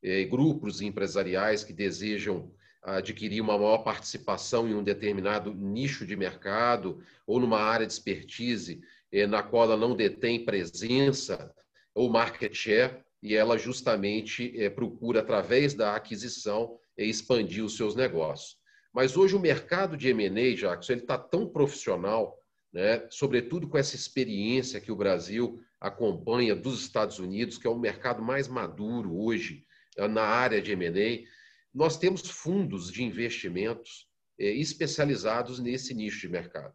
É, 0.02 0.24
grupos 0.24 0.80
empresariais 0.80 1.62
que 1.62 1.72
desejam 1.72 2.52
adquirir 2.82 3.40
uma 3.40 3.56
maior 3.56 3.78
participação 3.78 4.68
em 4.68 4.74
um 4.74 4.82
determinado 4.82 5.54
nicho 5.54 6.04
de 6.04 6.16
mercado 6.16 7.02
ou 7.26 7.38
numa 7.38 7.60
área 7.60 7.86
de 7.86 7.92
expertise 7.92 8.80
é, 9.12 9.26
na 9.26 9.42
qual 9.42 9.64
ela 9.64 9.76
não 9.76 9.94
detém 9.94 10.44
presença 10.44 11.54
ou 11.94 12.10
market 12.10 12.54
share, 12.54 13.02
e 13.22 13.36
ela 13.36 13.56
justamente 13.56 14.52
é, 14.60 14.68
procura, 14.68 15.20
através 15.20 15.74
da 15.74 15.94
aquisição, 15.94 16.76
é, 16.96 17.04
expandir 17.04 17.64
os 17.64 17.76
seus 17.76 17.94
negócios. 17.94 18.56
Mas 18.92 19.16
hoje 19.16 19.36
o 19.36 19.40
mercado 19.40 19.96
de 19.96 20.08
M&A, 20.08 20.54
Jackson, 20.54 20.92
ele 20.92 21.02
está 21.02 21.16
tão 21.16 21.46
profissional, 21.46 22.36
né? 22.72 23.06
sobretudo 23.10 23.68
com 23.68 23.78
essa 23.78 23.94
experiência 23.94 24.80
que 24.80 24.90
o 24.90 24.96
Brasil 24.96 25.60
acompanha 25.80 26.54
dos 26.56 26.80
Estados 26.80 27.18
Unidos, 27.18 27.58
que 27.58 27.66
é 27.66 27.70
o 27.70 27.78
mercado 27.78 28.22
mais 28.22 28.48
maduro 28.48 29.16
hoje 29.18 29.64
eh, 29.96 30.08
na 30.08 30.22
área 30.22 30.60
de 30.60 30.72
M&A. 30.72 31.26
Nós 31.74 31.98
temos 31.98 32.22
fundos 32.28 32.90
de 32.90 33.02
investimentos 33.02 34.06
eh, 34.38 34.52
especializados 34.52 35.58
nesse 35.58 35.94
nicho 35.94 36.20
de 36.20 36.28
mercado. 36.28 36.74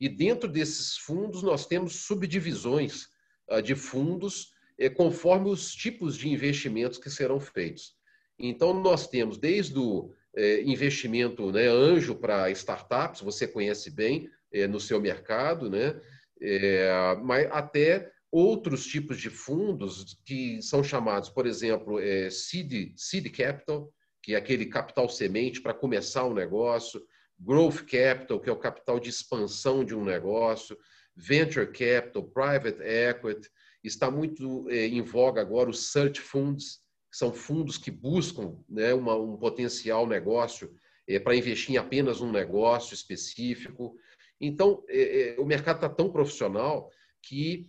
E 0.00 0.08
dentro 0.08 0.48
desses 0.48 0.96
fundos 0.96 1.42
nós 1.42 1.66
temos 1.66 2.04
subdivisões 2.04 3.06
ah, 3.48 3.60
de 3.60 3.74
fundos 3.74 4.52
eh, 4.78 4.90
conforme 4.90 5.48
os 5.48 5.74
tipos 5.74 6.16
de 6.16 6.28
investimentos 6.28 6.98
que 6.98 7.10
serão 7.10 7.40
feitos. 7.40 7.94
Então 8.38 8.74
nós 8.74 9.06
temos 9.06 9.38
desde 9.38 9.78
o 9.78 10.12
é, 10.36 10.62
investimento 10.62 11.52
né, 11.52 11.68
anjo 11.68 12.14
para 12.16 12.50
startups, 12.50 13.20
você 13.20 13.46
conhece 13.46 13.90
bem 13.90 14.28
é, 14.52 14.66
no 14.66 14.80
seu 14.80 15.00
mercado, 15.00 15.70
né? 15.70 16.00
É, 16.40 17.16
mas 17.22 17.46
até 17.52 18.10
outros 18.30 18.84
tipos 18.86 19.20
de 19.20 19.30
fundos 19.30 20.18
que 20.24 20.60
são 20.60 20.82
chamados, 20.82 21.30
por 21.30 21.46
exemplo, 21.46 22.00
é, 22.00 22.28
seed, 22.28 22.92
seed 22.96 23.30
capital, 23.30 23.92
que 24.24 24.32
é 24.32 24.38
aquele 24.38 24.64
capital 24.64 25.06
semente 25.06 25.60
para 25.60 25.74
começar 25.74 26.24
um 26.24 26.32
negócio, 26.32 27.04
growth 27.38 27.84
capital, 27.84 28.40
que 28.40 28.48
é 28.48 28.52
o 28.52 28.58
capital 28.58 28.98
de 28.98 29.10
expansão 29.10 29.84
de 29.84 29.94
um 29.94 30.02
negócio, 30.02 30.78
venture 31.14 31.66
capital, 31.66 32.22
private 32.22 32.82
equity, 32.82 33.50
está 33.82 34.10
muito 34.10 34.66
é, 34.70 34.86
em 34.86 35.02
voga 35.02 35.42
agora 35.42 35.68
os 35.68 35.92
search 35.92 36.22
funds, 36.22 36.80
são 37.12 37.34
fundos 37.34 37.76
que 37.76 37.90
buscam 37.90 38.56
né, 38.66 38.94
uma, 38.94 39.14
um 39.14 39.36
potencial 39.36 40.06
negócio 40.06 40.74
é, 41.06 41.18
para 41.18 41.36
investir 41.36 41.74
em 41.74 41.76
apenas 41.76 42.22
um 42.22 42.32
negócio 42.32 42.94
específico. 42.94 43.94
Então, 44.40 44.82
é, 44.88 45.36
o 45.38 45.44
mercado 45.44 45.76
está 45.76 45.88
tão 45.90 46.10
profissional 46.10 46.90
que 47.20 47.66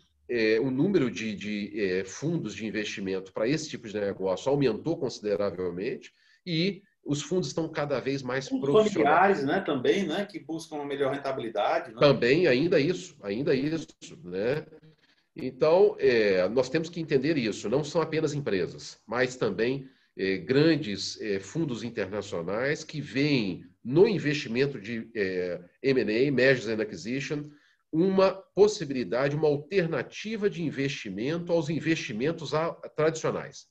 o 0.64 0.72
número 0.72 1.12
de, 1.12 1.36
de 1.36 2.04
fundos 2.04 2.56
de 2.56 2.66
investimento 2.66 3.32
para 3.32 3.48
esse 3.48 3.70
tipo 3.70 3.88
de 3.88 4.00
negócio 4.00 4.50
aumentou 4.50 4.98
consideravelmente 4.98 6.12
e 6.46 6.82
os 7.06 7.22
fundos 7.22 7.50
estão 7.50 7.70
cada 7.70 8.00
vez 8.00 8.24
mais 8.24 8.48
fundos 8.48 8.70
profissionais. 8.70 9.38
familiares, 9.38 9.44
né, 9.44 9.62
também, 9.62 10.08
né, 10.08 10.26
que 10.26 10.40
buscam 10.40 10.78
uma 10.78 10.86
melhor 10.86 11.14
rentabilidade. 11.14 11.94
Né? 11.94 12.00
Também, 12.00 12.48
ainda 12.48 12.80
isso, 12.80 13.16
ainda 13.22 13.54
isso, 13.54 13.88
né? 14.24 14.66
Então, 15.36 15.96
é, 16.00 16.48
nós 16.50 16.70
temos 16.70 16.90
que 16.90 17.00
entender 17.00 17.38
isso. 17.38 17.70
Não 17.70 17.84
são 17.84 18.02
apenas 18.02 18.34
empresas, 18.34 18.98
mas 19.06 19.36
também 19.36 19.88
é, 20.18 20.38
grandes 20.38 21.20
é, 21.20 21.40
fundos 21.40 21.84
internacionais 21.84 22.84
que 22.84 23.02
veem 23.02 23.66
no 23.84 24.08
investimento 24.08 24.80
de 24.80 25.10
é, 25.14 25.62
M&A, 25.84 26.32
Mergers 26.32 26.68
and 26.68 26.82
Acquisition, 26.82 27.44
uma 27.92 28.32
possibilidade, 28.32 29.36
uma 29.36 29.48
alternativa 29.48 30.50
de 30.50 30.64
investimento 30.64 31.52
aos 31.52 31.70
investimentos 31.70 32.52
tradicionais. 32.96 33.68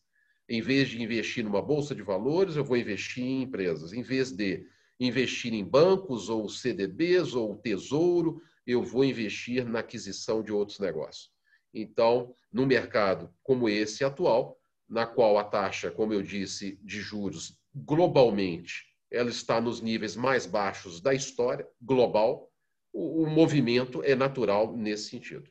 Em 0.49 0.61
vez 0.61 0.89
de 0.89 1.03
investir 1.03 1.43
numa 1.43 1.63
bolsa 1.63 1.95
de 1.95 2.03
valores, 2.03 2.57
eu 2.57 2.65
vou 2.65 2.77
investir 2.77 3.25
em 3.25 3.43
empresas. 3.43 3.93
Em 3.93 4.03
vez 4.03 4.31
de 4.31 4.67
investir 5.01 5.53
em 5.53 5.65
bancos 5.65 6.29
ou 6.29 6.49
CDBs 6.49 7.35
ou 7.35 7.57
tesouro, 7.57 8.43
eu 8.67 8.83
vou 8.83 9.05
investir 9.05 9.65
na 9.67 9.81
aquisição 9.81 10.43
de 10.43 10.53
outros 10.53 10.79
negócios. 10.79 11.31
Então, 11.73 12.35
no 12.53 12.67
mercado 12.67 13.33
como 13.43 13.69
esse 13.69 14.05
atual, 14.05 14.59
na 14.89 15.07
qual 15.07 15.39
a 15.39 15.45
taxa, 15.45 15.91
como 15.91 16.13
eu 16.13 16.23
disse, 16.23 16.79
de 16.83 17.01
juros 17.01 17.59
globalmente, 17.75 18.85
ela 19.11 19.31
está 19.31 19.61
nos 19.61 19.81
níveis 19.81 20.15
mais 20.15 20.47
baixos 20.47 21.01
da 21.01 21.15
história 21.15 21.67
global, 21.81 22.51
o, 22.93 23.23
o 23.23 23.27
movimento 23.27 24.03
é 24.03 24.15
natural 24.15 24.77
nesse 24.77 25.11
sentido. 25.11 25.51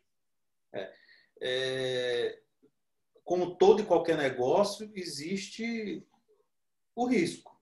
É, 0.73 0.93
é, 1.41 2.39
como 3.23 3.55
todo 3.55 3.81
e 3.81 3.85
qualquer 3.85 4.17
negócio, 4.17 4.91
existe 4.93 6.05
o 6.95 7.05
risco. 7.05 7.59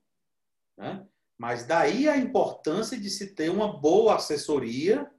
Né? 0.78 1.06
Mas 1.38 1.66
daí 1.66 2.08
a 2.08 2.18
importância 2.18 2.98
de 2.98 3.10
se 3.10 3.34
ter 3.36 3.50
uma 3.50 3.80
boa 3.80 4.16
assessoria, 4.16 5.10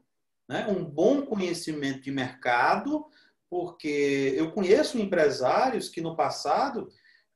né? 0.48 0.66
um 0.66 0.84
bom 0.84 1.22
conhecimento 1.22 2.02
de 2.02 2.10
mercado 2.10 3.06
porque 3.52 4.32
eu 4.34 4.50
conheço 4.50 4.98
empresários 4.98 5.90
que 5.90 6.00
no 6.00 6.16
passado 6.16 6.88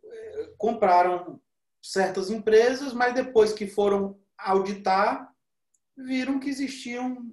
eh, 0.03 0.55
compraram 0.57 1.39
certas 1.83 2.31
empresas, 2.31 2.95
mas 2.95 3.15
depois 3.15 3.53
que 3.53 3.67
foram 3.67 4.19
auditar, 4.39 5.31
viram 5.95 6.41
que 6.41 6.49
existiam 6.49 7.31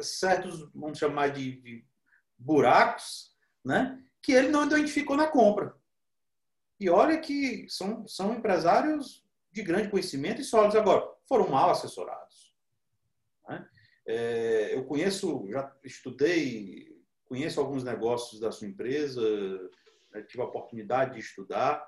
certos, 0.00 0.70
vamos 0.72 0.98
chamar 0.98 1.32
de, 1.32 1.60
de 1.60 1.84
buracos, 2.38 3.34
né? 3.64 4.00
Que 4.22 4.32
ele 4.32 4.48
não 4.48 4.66
identificou 4.66 5.16
na 5.16 5.28
compra. 5.28 5.74
E 6.78 6.90
olha 6.90 7.18
que 7.18 7.66
são, 7.68 8.06
são 8.06 8.34
empresários 8.34 9.24
de 9.52 9.62
grande 9.62 9.88
conhecimento 9.88 10.40
e 10.40 10.44
sólidos 10.44 10.76
agora, 10.76 11.08
foram 11.28 11.48
mal 11.48 11.70
assessorados. 11.70 12.54
Né? 13.48 13.68
É, 14.06 14.74
eu 14.74 14.84
conheço, 14.84 15.46
já 15.48 15.74
estudei 15.82 16.96
conheço 17.26 17.60
alguns 17.60 17.84
negócios 17.84 18.40
da 18.40 18.50
sua 18.50 18.68
empresa, 18.68 19.20
né, 20.10 20.22
tive 20.22 20.42
a 20.42 20.46
oportunidade 20.46 21.14
de 21.14 21.20
estudar 21.20 21.84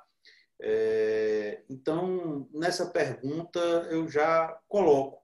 É, 0.61 1.62
então, 1.70 2.49
nessa 2.52 2.90
pergunta, 2.90 3.61
eu 3.92 4.08
já 4.08 4.61
coloco: 4.66 5.23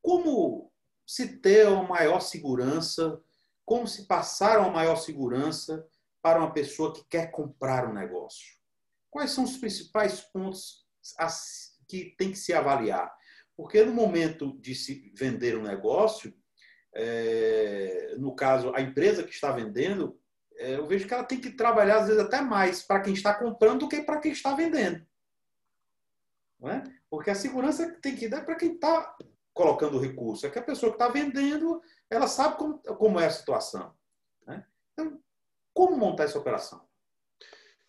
como 0.00 0.72
se 1.04 1.40
ter 1.40 1.66
uma 1.66 1.82
maior 1.82 2.20
segurança, 2.20 3.20
como 3.68 3.86
se 3.86 4.06
passar 4.06 4.60
uma 4.60 4.70
maior 4.70 4.96
segurança 4.96 5.86
para 6.22 6.38
uma 6.38 6.54
pessoa 6.54 6.94
que 6.94 7.04
quer 7.04 7.30
comprar 7.30 7.86
um 7.86 7.92
negócio? 7.92 8.56
Quais 9.10 9.30
são 9.30 9.44
os 9.44 9.58
principais 9.58 10.22
pontos 10.22 10.86
que 11.86 12.14
tem 12.16 12.30
que 12.30 12.38
se 12.38 12.54
avaliar? 12.54 13.14
Porque 13.54 13.84
no 13.84 13.92
momento 13.92 14.58
de 14.58 14.74
se 14.74 15.12
vender 15.14 15.54
um 15.54 15.62
negócio, 15.62 16.34
é, 16.94 18.14
no 18.18 18.34
caso, 18.34 18.72
a 18.74 18.80
empresa 18.80 19.22
que 19.22 19.34
está 19.34 19.52
vendendo, 19.52 20.18
é, 20.56 20.76
eu 20.76 20.86
vejo 20.86 21.06
que 21.06 21.12
ela 21.12 21.24
tem 21.24 21.38
que 21.38 21.50
trabalhar, 21.50 21.98
às 21.98 22.06
vezes, 22.06 22.22
até 22.22 22.40
mais 22.40 22.82
para 22.82 23.02
quem 23.02 23.12
está 23.12 23.34
comprando 23.34 23.80
do 23.80 23.88
que 23.88 24.00
para 24.00 24.18
quem 24.18 24.32
está 24.32 24.54
vendendo. 24.54 25.06
Não 26.58 26.70
é? 26.70 26.82
Porque 27.10 27.28
a 27.28 27.34
segurança 27.34 27.98
tem 28.00 28.16
que 28.16 28.28
dar 28.28 28.46
para 28.46 28.56
quem 28.56 28.72
está 28.72 29.14
colocando 29.52 29.98
o 29.98 30.00
recurso. 30.00 30.46
É 30.46 30.50
que 30.50 30.58
a 30.58 30.62
pessoa 30.62 30.90
que 30.90 30.96
está 30.96 31.08
vendendo, 31.08 31.82
ela 32.10 32.26
sabe 32.26 32.56
como, 32.56 32.78
como 32.78 33.20
é 33.20 33.26
a 33.26 33.30
situação. 33.30 33.94
Né? 34.46 34.64
Então, 34.92 35.20
como 35.74 35.96
montar 35.96 36.24
essa 36.24 36.38
operação? 36.38 36.86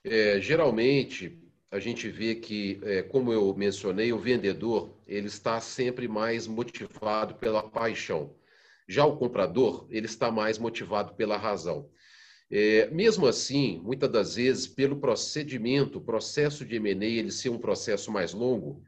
É, 0.03 0.39
geralmente, 0.39 1.41
a 1.71 1.79
gente 1.79 2.09
vê 2.09 2.35
que, 2.35 2.79
é, 2.83 3.03
como 3.03 3.31
eu 3.31 3.53
mencionei, 3.55 4.11
o 4.11 4.19
vendedor 4.19 4.89
ele 5.07 5.27
está 5.27 5.59
sempre 5.61 6.07
mais 6.07 6.47
motivado 6.47 7.35
pela 7.35 7.61
paixão. 7.61 8.35
Já 8.87 9.05
o 9.05 9.17
comprador, 9.17 9.85
ele 9.89 10.07
está 10.07 10.31
mais 10.31 10.57
motivado 10.57 11.13
pela 11.13 11.37
razão. 11.37 11.89
É, 12.51 12.89
mesmo 12.89 13.27
assim, 13.27 13.79
muitas 13.83 14.09
das 14.09 14.35
vezes, 14.35 14.67
pelo 14.67 14.99
procedimento, 14.99 15.99
o 15.99 16.03
processo 16.03 16.65
de 16.65 16.77
M&A 16.77 17.05
ele 17.05 17.31
ser 17.31 17.49
um 17.49 17.59
processo 17.59 18.11
mais 18.11 18.33
longo, 18.33 18.81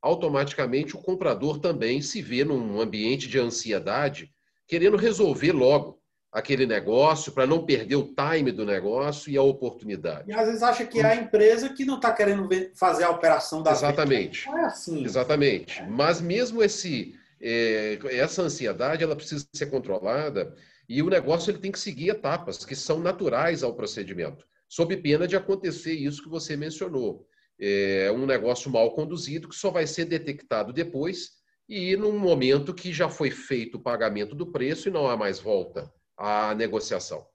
automaticamente 0.00 0.94
o 0.94 1.02
comprador 1.02 1.58
também 1.58 2.00
se 2.00 2.22
vê 2.22 2.44
num 2.44 2.80
ambiente 2.80 3.26
de 3.26 3.38
ansiedade, 3.38 4.32
querendo 4.68 4.96
resolver 4.96 5.52
logo 5.52 5.98
aquele 6.30 6.66
negócio 6.66 7.32
para 7.32 7.46
não 7.46 7.64
perder 7.64 7.96
o 7.96 8.14
time 8.14 8.52
do 8.52 8.64
negócio 8.64 9.30
e 9.32 9.36
a 9.36 9.42
oportunidade. 9.42 10.30
E 10.30 10.34
às 10.34 10.46
vezes 10.46 10.62
acha 10.62 10.84
que 10.84 11.00
é 11.00 11.06
a 11.06 11.16
empresa 11.16 11.70
que 11.70 11.86
não 11.86 11.96
está 11.96 12.12
querendo 12.12 12.48
fazer 12.74 13.04
a 13.04 13.10
operação 13.10 13.62
da 13.62 13.72
Exatamente. 13.72 14.46
Não 14.46 14.58
é 14.58 14.64
assim. 14.66 15.02
Exatamente. 15.02 15.82
Mas 15.84 16.20
mesmo 16.20 16.62
esse 16.62 17.18
é, 17.40 17.98
essa 18.10 18.42
ansiedade 18.42 19.02
ela 19.02 19.16
precisa 19.16 19.46
ser 19.54 19.66
controlada 19.66 20.54
e 20.88 21.02
o 21.02 21.10
negócio 21.10 21.50
ele 21.50 21.58
tem 21.58 21.72
que 21.72 21.78
seguir 21.78 22.10
etapas 22.10 22.64
que 22.64 22.74
são 22.74 22.98
naturais 22.98 23.62
ao 23.62 23.74
procedimento, 23.74 24.44
sob 24.68 24.96
pena 24.98 25.26
de 25.26 25.36
acontecer 25.36 25.92
isso 25.92 26.22
que 26.22 26.28
você 26.28 26.56
mencionou. 26.56 27.26
É 27.60 28.10
um 28.12 28.24
negócio 28.24 28.70
mal 28.70 28.92
conduzido 28.92 29.48
que 29.48 29.56
só 29.56 29.70
vai 29.70 29.86
ser 29.86 30.04
detectado 30.04 30.72
depois 30.72 31.37
e 31.68 31.96
num 31.96 32.18
momento 32.18 32.74
que 32.74 32.92
já 32.92 33.08
foi 33.10 33.30
feito 33.30 33.76
o 33.76 33.82
pagamento 33.82 34.34
do 34.34 34.50
preço 34.50 34.88
e 34.88 34.92
não 34.92 35.08
há 35.08 35.16
mais 35.16 35.38
volta 35.38 35.92
à 36.16 36.54
negociação. 36.54 37.28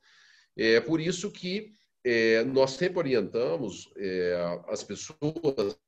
É 0.57 0.81
por 0.81 0.99
isso 0.99 1.31
que 1.31 1.73
é, 2.03 2.43
nós 2.43 2.71
sempre 2.71 2.97
orientamos 2.97 3.91
é, 3.95 4.63
as 4.67 4.83
pessoas 4.83 5.79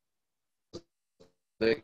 né, 1.60 1.84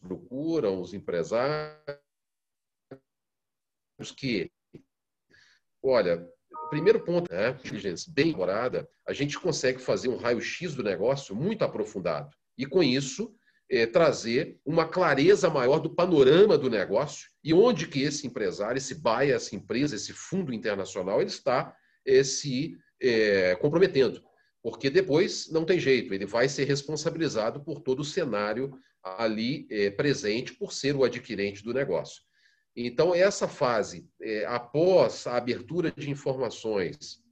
procuram, 0.00 0.80
os 0.80 0.92
empresários, 0.92 2.00
que, 4.16 4.50
olha, 5.82 6.28
primeiro 6.70 7.00
ponto, 7.00 7.30
né, 7.30 7.50
inteligência 7.50 8.10
bem 8.14 8.28
elaborada, 8.28 8.88
a 9.06 9.12
gente 9.12 9.38
consegue 9.38 9.80
fazer 9.80 10.08
um 10.08 10.16
raio-x 10.16 10.74
do 10.74 10.82
negócio 10.82 11.34
muito 11.34 11.62
aprofundado. 11.64 12.30
E 12.56 12.64
com 12.64 12.82
isso, 12.82 13.34
é, 13.70 13.86
trazer 13.86 14.58
uma 14.64 14.86
clareza 14.86 15.50
maior 15.50 15.78
do 15.78 15.94
panorama 15.94 16.56
do 16.56 16.70
negócio 16.70 17.28
e 17.42 17.52
onde 17.52 17.86
que 17.86 18.02
esse 18.02 18.26
empresário, 18.26 18.78
esse 18.78 18.94
buyer, 18.94 19.34
essa 19.34 19.54
empresa, 19.54 19.96
esse 19.96 20.12
fundo 20.12 20.52
internacional, 20.52 21.20
ele 21.20 21.30
está 21.30 21.74
é, 22.06 22.22
se 22.24 22.76
é, 23.00 23.54
comprometendo. 23.56 24.22
Porque 24.62 24.90
depois 24.90 25.50
não 25.50 25.64
tem 25.64 25.78
jeito, 25.78 26.12
ele 26.12 26.26
vai 26.26 26.48
ser 26.48 26.64
responsabilizado 26.64 27.60
por 27.64 27.80
todo 27.80 28.00
o 28.00 28.04
cenário 28.04 28.78
ali 29.02 29.66
é, 29.70 29.90
presente 29.90 30.52
por 30.54 30.72
ser 30.72 30.94
o 30.94 31.04
adquirente 31.04 31.62
do 31.62 31.72
negócio. 31.72 32.22
Então, 32.86 33.14
essa 33.14 33.46
fase, 33.46 34.08
é, 34.20 34.46
após 34.46 35.26
a 35.26 35.36
abertura 35.36 35.92
de 35.92 36.10
informações, 36.10 37.22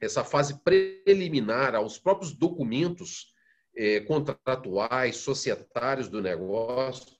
essa 0.00 0.24
fase 0.24 0.62
preliminar 0.62 1.74
aos 1.74 1.98
próprios 1.98 2.32
documentos 2.32 3.34
é, 3.76 4.00
contratuais, 4.00 5.16
societários 5.18 6.08
do 6.08 6.22
negócio, 6.22 7.14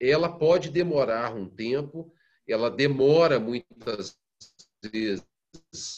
ela 0.00 0.28
pode 0.28 0.70
demorar 0.70 1.34
um 1.34 1.48
tempo, 1.48 2.12
ela 2.48 2.70
demora 2.70 3.38
muitas 3.38 4.16
vezes 4.92 5.24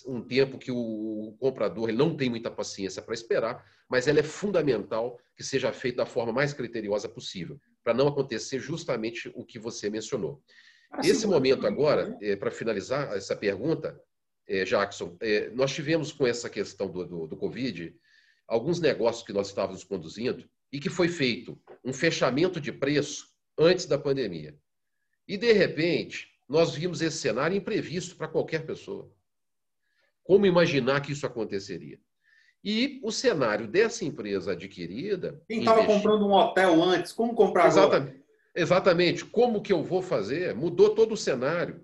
um 0.07 0.23
tempo 0.23 0.59
que 0.59 0.70
o 0.70 1.37
comprador 1.38 1.92
não 1.92 2.16
tem 2.16 2.29
muita 2.29 2.51
paciência 2.51 3.01
para 3.03 3.14
esperar, 3.14 3.64
mas 3.88 4.07
ela 4.07 4.20
é 4.20 4.23
fundamental 4.23 5.18
que 5.35 5.42
seja 5.42 5.73
feita 5.73 5.99
da 5.99 6.07
forma 6.07 6.33
mais 6.33 6.53
criteriosa 6.53 7.09
possível, 7.09 7.59
para 7.90 7.96
não 7.96 8.07
acontecer 8.07 8.61
justamente 8.61 9.29
o 9.35 9.44
que 9.44 9.59
você 9.59 9.90
mencionou. 9.90 10.40
Ah, 10.92 11.00
Esse 11.03 11.26
momento 11.26 11.66
agora, 11.66 12.16
é, 12.22 12.37
para 12.37 12.53
finalizar 12.53 13.16
essa 13.16 13.35
pergunta, 13.35 14.00
é, 14.46 14.64
Jackson, 14.64 15.16
é, 15.20 15.50
nós 15.50 15.72
tivemos 15.74 16.12
com 16.12 16.24
essa 16.24 16.48
questão 16.48 16.88
do, 16.88 17.05
do, 17.05 17.26
do 17.26 17.37
Covid 17.37 17.92
alguns 18.46 18.79
negócios 18.79 19.26
que 19.26 19.33
nós 19.33 19.48
estávamos 19.48 19.83
conduzindo 19.83 20.48
e 20.72 20.79
que 20.79 20.88
foi 20.88 21.09
feito 21.09 21.61
um 21.85 21.92
fechamento 21.92 22.61
de 22.61 22.70
preço 22.70 23.26
antes 23.59 23.87
da 23.87 23.98
pandemia. 23.98 24.57
E, 25.26 25.37
de 25.37 25.53
repente, 25.53 26.29
nós 26.48 26.72
vimos 26.72 27.03
esse 27.03 27.18
cenário 27.18 27.57
imprevisto 27.57 28.14
para 28.14 28.29
qualquer 28.29 28.64
pessoa. 28.64 29.12
Como 30.22 30.46
imaginar 30.46 31.00
que 31.00 31.11
isso 31.11 31.26
aconteceria? 31.26 31.98
E 32.62 33.01
o 33.03 33.11
cenário 33.11 33.66
dessa 33.66 34.05
empresa 34.05 34.53
adquirida. 34.53 35.40
Quem 35.49 35.61
estava 35.61 35.81
investir... 35.81 36.03
comprando 36.03 36.27
um 36.27 36.33
hotel 36.33 36.83
antes, 36.83 37.12
como 37.12 37.35
comprar 37.35 37.68
exatamente, 37.68 38.09
agora? 38.11 38.25
Exatamente. 38.55 39.25
Como 39.25 39.62
que 39.62 39.73
eu 39.73 39.83
vou 39.83 40.03
fazer? 40.03 40.55
Mudou 40.55 40.94
todo 40.94 41.12
o 41.12 41.16
cenário. 41.16 41.83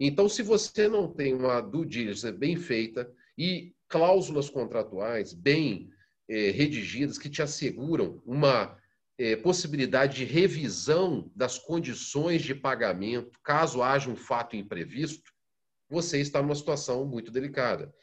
Então, 0.00 0.28
se 0.28 0.42
você 0.42 0.88
não 0.88 1.08
tem 1.08 1.34
uma 1.34 1.60
due 1.60 1.86
diligence 1.86 2.30
bem 2.32 2.56
feita 2.56 3.10
e 3.36 3.74
cláusulas 3.88 4.48
contratuais 4.48 5.32
bem 5.32 5.90
é, 6.28 6.50
redigidas 6.50 7.18
que 7.18 7.28
te 7.28 7.42
asseguram 7.42 8.20
uma 8.24 8.76
é, 9.18 9.36
possibilidade 9.36 10.16
de 10.16 10.24
revisão 10.24 11.30
das 11.34 11.58
condições 11.58 12.42
de 12.42 12.54
pagamento, 12.54 13.38
caso 13.42 13.82
haja 13.82 14.10
um 14.10 14.16
fato 14.16 14.56
imprevisto, 14.56 15.32
você 15.88 16.20
está 16.20 16.42
numa 16.42 16.54
situação 16.54 17.04
muito 17.04 17.30
delicada. 17.30 17.94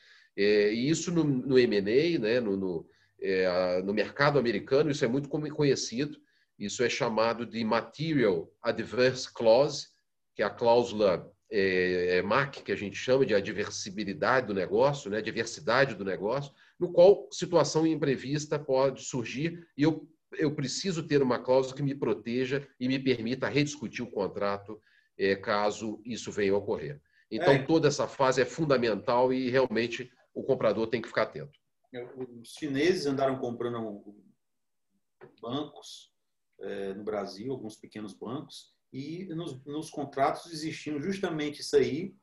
É, 0.42 0.74
e 0.74 0.90
isso 0.90 1.12
no, 1.12 1.24
no 1.24 1.60
M&A, 1.60 2.18
né, 2.18 2.40
no, 2.40 2.58
no, 2.58 2.90
é, 3.22 3.82
no, 3.84 3.94
mercado 3.94 4.40
americano, 4.40 4.90
isso 4.90 5.06
é 5.06 5.08
muito 5.08 5.30
conhecido. 5.30 6.18
Isso 6.58 6.84
é 6.84 6.90
chamado 6.90 7.46
de 7.46 7.64
Material 7.64 8.52
Adverse 8.62 9.32
Clause, 9.32 9.88
que 10.36 10.42
é 10.42 10.46
a 10.46 10.50
cláusula 10.50 11.32
é, 11.52 12.18
é 12.18 12.22
MAC, 12.24 12.64
que 12.64 12.72
a 12.72 12.76
gente 12.76 12.96
chama 12.96 13.26
de 13.26 13.36
adversibilidade 13.36 14.48
do 14.48 14.54
negócio, 14.54 15.12
né, 15.12 15.22
diversidade 15.22 15.94
do 15.94 16.06
negócio, 16.06 16.52
no 16.80 16.92
qual 16.92 17.28
situação 17.32 17.86
imprevista 17.86 18.58
pode 18.58 19.04
surgir 19.04 19.68
e 19.78 19.84
eu, 19.84 20.08
eu 20.34 20.56
preciso 20.56 21.04
ter 21.04 21.22
uma 21.22 21.38
cláusula 21.38 21.76
que 21.76 21.84
me 21.84 21.94
proteja 21.94 22.68
e 22.80 22.88
me 22.88 22.98
permita 22.98 23.48
rediscutir 23.48 24.04
o 24.04 24.10
contrato 24.10 24.82
é, 25.20 25.36
caso 25.36 26.02
isso 26.04 26.32
venha 26.32 26.54
a 26.54 26.58
ocorrer. 26.58 27.00
Então, 27.30 27.54
é. 27.54 27.64
toda 27.64 27.88
essa 27.88 28.08
fase 28.08 28.42
é 28.42 28.46
fundamental 28.46 29.32
e 29.32 29.50
realmente 29.50 30.12
o 30.34 30.44
comprador 30.44 30.88
tem 30.88 31.02
que 31.02 31.08
ficar 31.08 31.24
atento. 31.24 31.60
É, 31.94 32.04
os 32.16 32.54
chineses 32.54 33.06
andaram 33.06 33.38
comprando 33.38 34.04
bancos 35.42 36.12
é, 36.60 36.94
no 36.94 37.04
Brasil, 37.04 37.52
alguns 37.52 37.76
pequenos 37.76 38.14
bancos, 38.14 38.74
e 38.94 39.26
nos, 39.36 39.64
nos, 39.66 39.90
contratos 39.90 40.52
existiam 40.52 41.02
justamente 41.02 41.62
isso 41.62 41.76
aí, 41.76 42.14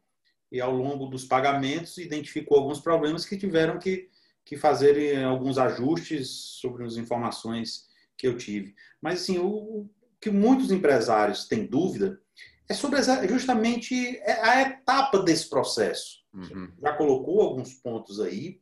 e 0.51 0.61
ao 0.61 0.73
longo 0.73 1.07
dos 1.07 1.25
pagamentos 1.25 1.99
identificou 1.99 2.59
alguns 2.59 2.81
problemas 2.81 3.25
que 3.27 3.37
tiveram 3.37 3.79
que, 3.79 4.09
que 4.44 4.57
fazer 4.57 5.23
alguns 5.25 5.59
ajustes 5.59 6.29
sobre 6.29 6.85
as 6.85 6.97
informações 6.97 7.88
que 8.16 8.27
eu 8.27 8.37
tive. 8.37 8.75
Mas, 9.01 9.23
assim, 9.23 9.38
o, 9.38 9.47
o 9.47 9.90
que 10.21 10.31
muitos 10.31 10.71
empresários 10.71 11.47
têm 11.47 11.66
dúvida 11.66 12.21
é 12.68 12.75
sobre 12.75 13.01
justamente 13.29 14.21
a 14.42 14.62
etapa 14.62 15.23
desse 15.23 15.49
processo. 15.49 16.23
Uhum. 16.38 16.72
Já 16.81 16.92
colocou 16.94 17.40
alguns 17.40 17.74
pontos 17.74 18.20
aí, 18.20 18.61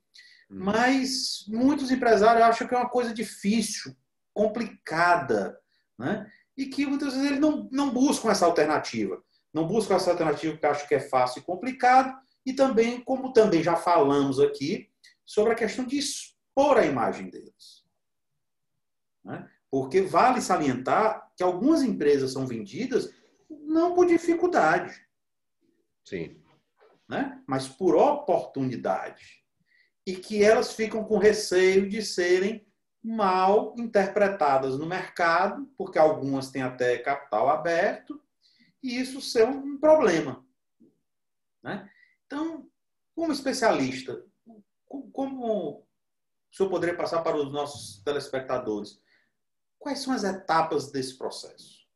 uhum. 0.51 0.65
mas 0.65 1.45
muitos 1.49 1.91
empresários 1.91 2.45
acham 2.45 2.67
que 2.67 2.75
é 2.75 2.79
uma 2.79 2.89
coisa 2.89 3.12
difícil, 3.12 3.95
complicada, 4.33 5.59
né? 5.99 6.31
e 6.57 6.67
que 6.67 6.87
muitas 6.87 7.12
vezes 7.12 7.27
eles 7.29 7.41
não, 7.41 7.69
não 7.71 7.91
buscam 7.91 8.31
essa 8.31 8.47
alternativa. 8.47 9.23
Não 9.53 9.67
buscam 9.67 9.95
essa 9.95 10.11
alternativa 10.11 10.53
porque 10.53 10.67
acham 10.67 10.87
que 10.87 10.95
é 10.95 11.01
fácil 11.01 11.41
e 11.41 11.45
complicado, 11.45 12.15
e 12.45 12.53
também, 12.53 13.01
como 13.01 13.33
também 13.33 13.62
já 13.62 13.75
falamos 13.75 14.39
aqui, 14.39 14.91
sobre 15.25 15.53
a 15.53 15.57
questão 15.57 15.85
de 15.85 15.99
expor 15.99 16.79
a 16.79 16.87
imagem 16.87 17.29
deles. 17.29 17.85
Né? 19.25 19.49
Porque 19.71 20.03
vale 20.03 20.41
salientar 20.41 21.31
que 21.37 21.43
algumas 21.43 21.83
empresas 21.83 22.33
são 22.33 22.47
vendidas 22.47 23.12
não 23.49 23.95
por 23.95 24.07
dificuldade. 24.07 24.95
Sim. 26.05 26.41
Né? 27.09 27.42
Mas 27.47 27.69
por 27.69 27.95
oportunidade. 27.95 29.45
E 30.07 30.16
que 30.16 30.42
elas 30.42 30.73
ficam 30.73 31.05
com 31.05 31.19
receio 31.19 31.88
de 31.88 32.03
serem 32.03 32.66
mal 33.03 33.75
interpretadas 33.79 34.79
no 34.79 34.87
mercado, 34.87 35.66
porque 35.79 35.99
algumas 35.99 36.51
têm 36.51 36.62
até 36.62 36.99
capital 36.99 37.49
aberto, 37.49 38.21
e 38.83 38.99
isso 39.01 39.21
ser 39.21 39.47
um 39.47 39.79
problema. 39.79 40.45
Né? 41.62 41.88
Então, 42.27 42.69
como 43.14 43.33
especialista, 43.33 44.25
como 45.12 45.87
o 46.51 46.57
senhor 46.57 46.71
poderia 46.71 46.97
passar 46.97 47.23
para 47.23 47.37
os 47.37 47.53
nossos 47.53 48.03
telespectadores? 48.03 49.01
Quais 49.79 50.01
são 50.01 50.12
as 50.12 50.25
etapas 50.25 50.90
desse 50.90 51.16
processo? 51.16 51.87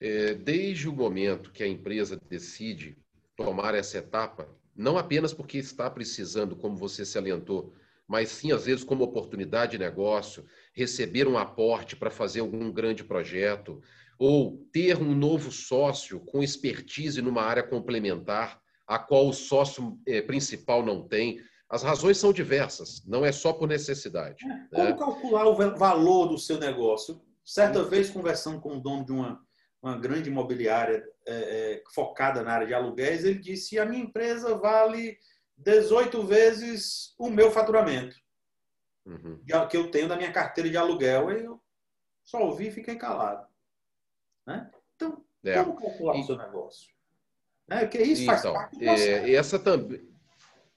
É, 0.00 0.34
desde 0.34 0.88
o 0.88 0.92
momento 0.92 1.52
que 1.52 1.62
a 1.62 1.68
empresa 1.68 2.20
decide 2.28 3.01
tomar 3.44 3.74
essa 3.74 3.98
etapa, 3.98 4.48
não 4.74 4.96
apenas 4.96 5.34
porque 5.34 5.58
está 5.58 5.90
precisando, 5.90 6.56
como 6.56 6.76
você 6.76 7.04
se 7.04 7.18
alentou, 7.18 7.72
mas 8.06 8.30
sim, 8.30 8.52
às 8.52 8.66
vezes, 8.66 8.84
como 8.84 9.04
oportunidade 9.04 9.72
de 9.72 9.78
negócio, 9.78 10.44
receber 10.74 11.26
um 11.26 11.38
aporte 11.38 11.96
para 11.96 12.10
fazer 12.10 12.40
algum 12.40 12.70
grande 12.70 13.04
projeto, 13.04 13.80
ou 14.18 14.64
ter 14.72 14.98
um 14.98 15.14
novo 15.14 15.50
sócio 15.50 16.20
com 16.20 16.42
expertise 16.42 17.20
numa 17.22 17.42
área 17.42 17.62
complementar, 17.62 18.60
a 18.86 18.98
qual 18.98 19.28
o 19.28 19.32
sócio 19.32 19.98
é, 20.06 20.20
principal 20.20 20.84
não 20.84 21.06
tem. 21.06 21.40
As 21.68 21.82
razões 21.82 22.18
são 22.18 22.32
diversas, 22.32 23.02
não 23.06 23.24
é 23.24 23.32
só 23.32 23.52
por 23.52 23.66
necessidade. 23.66 24.44
É, 24.44 24.76
como 24.76 24.88
né? 24.90 24.92
calcular 24.92 25.46
o 25.46 25.76
valor 25.76 26.28
do 26.28 26.38
seu 26.38 26.58
negócio? 26.58 27.20
Certa 27.44 27.82
vez, 27.82 28.10
conversando 28.10 28.60
com 28.60 28.76
o 28.76 28.80
dono 28.80 29.04
de 29.04 29.12
uma, 29.12 29.40
uma 29.82 29.98
grande 29.98 30.30
imobiliária 30.30 31.04
é, 31.26 31.32
é, 31.32 31.82
focada 31.92 32.42
na 32.42 32.52
área 32.52 32.66
de 32.66 32.74
aluguéis, 32.74 33.24
ele 33.24 33.38
disse: 33.38 33.78
a 33.78 33.84
minha 33.84 34.02
empresa 34.02 34.54
vale 34.54 35.18
18 35.56 36.24
vezes 36.24 37.14
o 37.18 37.28
meu 37.28 37.50
faturamento 37.50 38.16
uhum. 39.04 39.40
que 39.68 39.76
eu 39.76 39.90
tenho 39.90 40.08
da 40.08 40.16
minha 40.16 40.32
carteira 40.32 40.70
de 40.70 40.76
aluguel. 40.76 41.30
Eu 41.30 41.60
só 42.22 42.42
ouvi 42.42 42.68
e 42.68 42.72
fiquei 42.72 42.96
calado. 42.96 43.46
Né? 44.46 44.70
Então, 44.96 45.24
é. 45.44 45.62
como 45.62 45.76
calcular 45.76 46.16
e... 46.16 46.20
o 46.20 46.26
seu 46.26 46.36
negócio? 46.36 46.90
Né? 47.68 47.80
Porque 47.80 47.98
isso 47.98 48.24
faz 48.24 48.40
então, 48.40 48.54
parte 48.54 48.78
do 48.78 48.84
é, 48.84 49.34
essa 49.34 49.58
também 49.58 50.12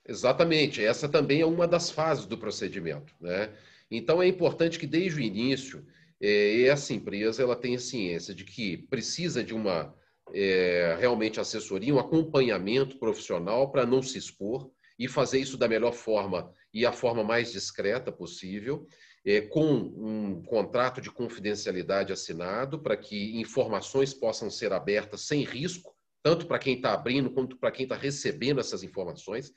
Exatamente, 0.07 0.85
essa 0.85 1.09
também 1.09 1.41
é 1.41 1.45
uma 1.45 1.67
das 1.67 1.89
fases 1.89 2.27
do 2.27 2.37
procedimento. 2.37 3.13
Né? 3.19 3.51
Então 3.89 4.21
é 4.21 4.27
importante 4.27 4.77
que 4.77 4.85
desde 4.85 5.19
o 5.19 5.23
início 5.23 5.85
é, 6.25 6.63
essa 6.63 6.91
empresa 6.91 7.43
ela 7.43 7.55
tenha 7.55 7.77
ciência 7.77 8.33
de 8.33 8.43
que 8.43 8.77
precisa 8.89 9.43
de 9.43 9.53
uma 9.53 9.95
é, 10.33 10.97
realmente 10.99 11.39
assessoria, 11.39 11.93
um 11.93 11.99
acompanhamento 11.99 12.97
profissional 12.97 13.71
para 13.71 13.85
não 13.85 14.01
se 14.01 14.17
expor 14.17 14.71
e 14.97 15.07
fazer 15.07 15.39
isso 15.39 15.55
da 15.55 15.67
melhor 15.67 15.93
forma 15.93 16.51
e 16.73 16.83
a 16.83 16.91
forma 16.91 17.23
mais 17.23 17.51
discreta 17.51 18.11
possível, 18.11 18.88
é, 19.23 19.41
com 19.41 19.71
um 19.71 20.43
contrato 20.43 20.99
de 20.99 21.11
confidencialidade 21.11 22.11
assinado 22.11 22.81
para 22.81 22.97
que 22.97 23.39
informações 23.39 24.13
possam 24.13 24.49
ser 24.49 24.73
abertas 24.73 25.21
sem 25.21 25.43
risco, 25.43 25.95
tanto 26.23 26.47
para 26.47 26.57
quem 26.57 26.75
está 26.75 26.93
abrindo 26.93 27.29
quanto 27.29 27.55
para 27.57 27.71
quem 27.71 27.83
está 27.83 27.95
recebendo 27.95 28.59
essas 28.59 28.81
informações. 28.81 29.53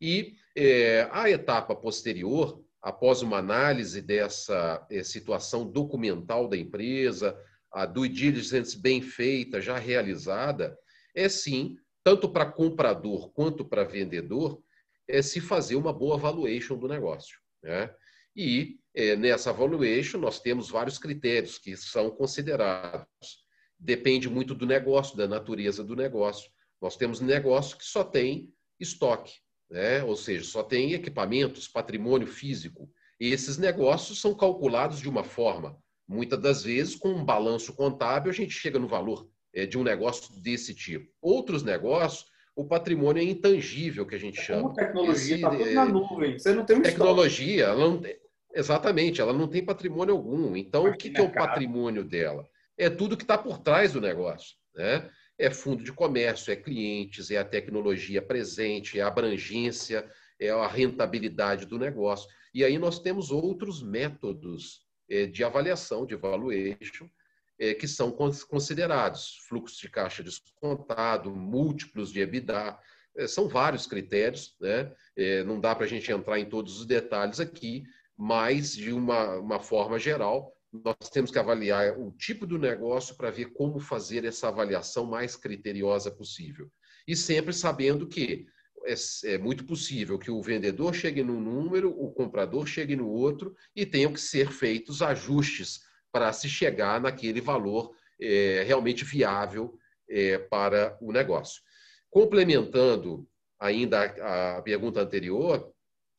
E 0.00 0.34
é, 0.56 1.08
a 1.12 1.30
etapa 1.30 1.76
posterior, 1.76 2.60
após 2.82 3.22
uma 3.22 3.38
análise 3.38 4.00
dessa 4.00 4.86
é, 4.90 5.02
situação 5.02 5.68
documental 5.68 6.48
da 6.48 6.56
empresa, 6.56 7.38
a 7.70 7.84
due 7.84 8.08
diligence 8.08 8.78
bem 8.78 9.02
feita, 9.02 9.60
já 9.60 9.78
realizada, 9.78 10.78
é 11.14 11.28
sim, 11.28 11.76
tanto 12.04 12.28
para 12.28 12.50
comprador 12.50 13.30
quanto 13.32 13.64
para 13.64 13.84
vendedor, 13.84 14.62
é 15.06 15.20
se 15.22 15.40
fazer 15.40 15.76
uma 15.76 15.92
boa 15.92 16.16
valuation 16.16 16.76
do 16.76 16.88
negócio. 16.88 17.38
Né? 17.62 17.92
E 18.36 18.78
é, 18.94 19.16
nessa 19.16 19.52
valuation 19.52 20.18
nós 20.18 20.40
temos 20.40 20.70
vários 20.70 20.98
critérios 20.98 21.58
que 21.58 21.76
são 21.76 22.10
considerados. 22.10 23.06
Depende 23.78 24.28
muito 24.28 24.54
do 24.54 24.66
negócio, 24.66 25.16
da 25.16 25.26
natureza 25.26 25.82
do 25.82 25.96
negócio. 25.96 26.50
Nós 26.80 26.96
temos 26.96 27.20
negócio 27.20 27.76
que 27.76 27.84
só 27.84 28.04
tem 28.04 28.52
estoque, 28.78 29.32
né? 29.70 30.02
ou 30.02 30.16
seja, 30.16 30.44
só 30.44 30.62
tem 30.62 30.92
equipamentos, 30.92 31.68
patrimônio 31.68 32.26
físico. 32.26 32.90
E 33.20 33.32
esses 33.32 33.58
negócios 33.58 34.20
são 34.20 34.34
calculados 34.34 35.00
de 35.00 35.08
uma 35.08 35.24
forma. 35.24 35.76
Muitas 36.06 36.40
das 36.40 36.62
vezes, 36.62 36.94
com 36.94 37.08
um 37.08 37.24
balanço 37.24 37.74
contábil, 37.74 38.30
a 38.30 38.34
gente 38.34 38.52
chega 38.52 38.78
no 38.78 38.88
valor 38.88 39.28
é, 39.52 39.66
de 39.66 39.76
um 39.76 39.82
negócio 39.82 40.32
desse 40.40 40.74
tipo. 40.74 41.10
Outros 41.20 41.62
negócios, 41.62 42.26
o 42.54 42.64
patrimônio 42.64 43.20
é 43.20 43.24
intangível, 43.24 44.06
que 44.06 44.14
a 44.14 44.18
gente 44.18 44.40
chama. 44.40 44.62
Como 44.62 44.74
tecnologia 44.74 45.36
está 45.36 45.50
tudo 45.50 45.70
na 45.72 45.84
nuvem. 45.84 46.38
Você 46.38 46.54
não 46.54 46.64
tem 46.64 46.76
um 46.76 46.82
Tecnologia, 46.82 47.64
ela 47.64 47.78
não 47.78 47.98
tem, 47.98 48.16
exatamente, 48.54 49.20
ela 49.20 49.32
não 49.32 49.46
tem 49.46 49.64
patrimônio 49.64 50.14
algum. 50.14 50.56
Então, 50.56 50.86
o 50.86 50.96
que, 50.96 51.10
que 51.10 51.20
é 51.20 51.24
o 51.24 51.32
patrimônio 51.32 52.04
dela? 52.04 52.48
É 52.76 52.88
tudo 52.88 53.16
que 53.16 53.24
está 53.24 53.36
por 53.36 53.58
trás 53.58 53.92
do 53.92 54.00
negócio. 54.00 54.56
Né? 54.74 55.10
É 55.38 55.50
fundo 55.50 55.84
de 55.84 55.92
comércio, 55.92 56.52
é 56.52 56.56
clientes, 56.56 57.30
é 57.30 57.38
a 57.38 57.44
tecnologia 57.44 58.20
presente, 58.20 58.98
é 58.98 59.02
a 59.02 59.06
abrangência, 59.08 60.10
é 60.38 60.50
a 60.50 60.66
rentabilidade 60.66 61.64
do 61.66 61.78
negócio. 61.78 62.28
E 62.54 62.64
aí 62.64 62.78
nós 62.78 62.98
temos 62.98 63.30
outros 63.30 63.82
métodos 63.82 64.86
é, 65.08 65.26
de 65.26 65.42
avaliação, 65.44 66.04
de 66.04 66.14
valuation, 66.16 67.08
é, 67.58 67.74
que 67.74 67.88
são 67.88 68.10
considerados. 68.10 69.38
Fluxo 69.48 69.80
de 69.80 69.88
caixa 69.88 70.22
descontado, 70.22 71.34
múltiplos 71.34 72.12
de 72.12 72.20
EBITDA, 72.20 72.78
é, 73.16 73.26
são 73.26 73.48
vários 73.48 73.86
critérios, 73.86 74.54
né? 74.60 74.92
não 75.44 75.60
dá 75.60 75.74
para 75.74 75.84
a 75.84 75.88
gente 75.88 76.10
entrar 76.12 76.38
em 76.38 76.48
todos 76.48 76.78
os 76.78 76.86
detalhes 76.86 77.40
aqui, 77.40 77.84
mas 78.16 78.76
de 78.76 78.92
uma, 78.92 79.36
uma 79.38 79.60
forma 79.60 79.98
geral, 79.98 80.52
nós 80.72 81.08
temos 81.10 81.30
que 81.30 81.38
avaliar 81.38 81.98
o 81.98 82.12
tipo 82.12 82.46
do 82.46 82.58
negócio 82.58 83.16
para 83.16 83.30
ver 83.30 83.52
como 83.52 83.80
fazer 83.80 84.24
essa 84.24 84.48
avaliação 84.48 85.06
mais 85.06 85.34
criteriosa 85.34 86.10
possível. 86.10 86.70
E 87.06 87.16
sempre 87.16 87.52
sabendo 87.52 88.06
que 88.06 88.46
é, 88.84 88.94
é, 89.24 89.38
muito 89.38 89.64
possível 89.64 90.18
que 90.18 90.30
o 90.30 90.42
vendedor 90.42 90.94
chegue 90.94 91.22
num 91.22 91.40
número, 91.40 91.90
o 91.90 92.12
comprador 92.12 92.66
chegue 92.66 92.94
no 92.94 93.08
outro 93.08 93.54
e 93.74 93.86
tenham 93.86 94.12
que 94.12 94.20
ser 94.20 94.50
feitos 94.50 95.02
ajustes 95.02 95.80
para 96.12 96.32
se 96.32 96.48
chegar 96.48 97.00
naquele 97.00 97.40
valor 97.40 97.94
é, 98.20 98.62
realmente 98.66 99.04
viável 99.04 99.78
é, 100.08 100.38
para 100.38 100.96
o 101.00 101.12
negócio. 101.12 101.62
Complementando 102.10 103.26
ainda 103.58 104.00
a, 104.00 104.58
a 104.58 104.62
pergunta 104.62 105.00
anterior, 105.00 105.72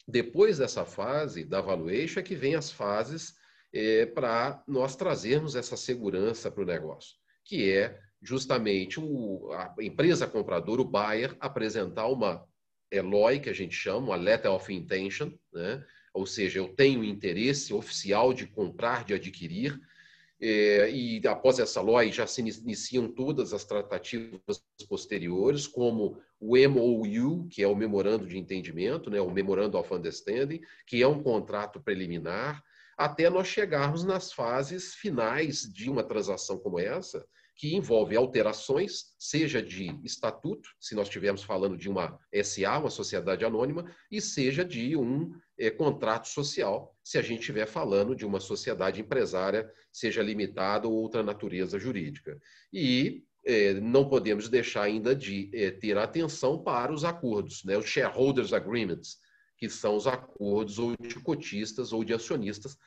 depois 0.07 0.57
dessa 0.57 0.85
fase 0.85 1.43
da 1.43 1.61
valuation 1.61 2.19
é 2.19 2.23
que 2.23 2.35
vem 2.35 2.55
as 2.55 2.71
fases 2.71 3.35
é, 3.73 4.05
para 4.05 4.63
nós 4.67 4.95
trazermos 4.95 5.55
essa 5.55 5.77
segurança 5.77 6.49
para 6.49 6.63
o 6.63 6.65
negócio, 6.65 7.15
que 7.43 7.71
é 7.71 7.99
justamente 8.21 8.99
o, 8.99 9.51
a 9.53 9.75
empresa 9.79 10.27
compradora, 10.27 10.81
o 10.81 10.85
buyer, 10.85 11.35
apresentar 11.39 12.07
uma 12.07 12.45
LOI, 12.91 13.39
que 13.39 13.49
a 13.49 13.53
gente 13.53 13.75
chama, 13.75 14.07
uma 14.07 14.15
Letter 14.15 14.51
of 14.51 14.73
Intention, 14.73 15.31
né? 15.53 15.83
ou 16.13 16.25
seja, 16.25 16.59
eu 16.59 16.67
tenho 16.69 17.03
interesse 17.03 17.73
oficial 17.73 18.33
de 18.33 18.47
comprar, 18.47 19.05
de 19.05 19.13
adquirir, 19.13 19.79
é, 20.41 20.89
e 20.89 21.21
após 21.27 21.59
essa 21.59 21.81
LOI 21.81 22.13
já 22.13 22.25
se 22.25 22.39
iniciam 22.41 23.09
todas 23.09 23.53
as 23.53 23.65
tratativas 23.65 24.63
posteriores, 24.87 25.67
como 25.67 26.17
o 26.39 26.55
MOU, 26.69 27.47
que 27.49 27.61
é 27.61 27.67
o 27.67 27.75
Memorando 27.75 28.25
de 28.25 28.37
Entendimento, 28.37 29.09
né, 29.09 29.19
o 29.19 29.29
Memorando 29.29 29.77
of 29.77 29.93
Understanding, 29.93 30.61
que 30.87 31.01
é 31.01 31.07
um 31.07 31.21
contrato 31.21 31.81
preliminar, 31.81 32.63
até 32.99 33.29
nós 33.29 33.47
chegarmos 33.47 34.03
nas 34.03 34.33
fases 34.33 34.93
finais 34.93 35.61
de 35.61 35.89
uma 35.89 36.03
transação 36.03 36.59
como 36.59 36.77
essa, 36.77 37.25
que 37.55 37.73
envolve 37.73 38.13
alterações, 38.13 39.13
seja 39.17 39.63
de 39.63 39.97
estatuto, 40.03 40.67
se 40.77 40.95
nós 40.95 41.07
estivermos 41.07 41.41
falando 41.41 41.77
de 41.77 41.89
uma 41.89 42.19
SA, 42.43 42.77
uma 42.77 42.89
sociedade 42.89 43.45
anônima, 43.45 43.89
e 44.11 44.19
seja 44.19 44.65
de 44.65 44.97
um 44.97 45.31
é, 45.57 45.69
contrato 45.69 46.27
social, 46.27 46.93
se 47.01 47.17
a 47.17 47.21
gente 47.21 47.39
estiver 47.39 47.67
falando 47.67 48.13
de 48.13 48.25
uma 48.25 48.41
sociedade 48.41 48.99
empresária, 48.99 49.71
seja 49.93 50.21
limitada 50.21 50.85
ou 50.85 50.93
outra 50.93 51.23
natureza 51.23 51.79
jurídica. 51.79 52.37
E 52.71 53.23
é, 53.45 53.75
não 53.75 54.09
podemos 54.09 54.49
deixar 54.49 54.83
ainda 54.83 55.15
de 55.15 55.49
é, 55.53 55.71
ter 55.71 55.97
atenção 55.97 56.61
para 56.61 56.91
os 56.91 57.05
acordos, 57.05 57.63
né, 57.63 57.77
os 57.77 57.85
shareholders 57.85 58.51
agreements, 58.51 59.17
que 59.59 59.69
são 59.69 59.95
os 59.95 60.07
acordos 60.07 60.79
ou 60.79 60.95
de 60.95 61.15
cotistas 61.15 61.91
ou 61.91 62.03
de 62.03 62.13
acionistas, 62.13 62.77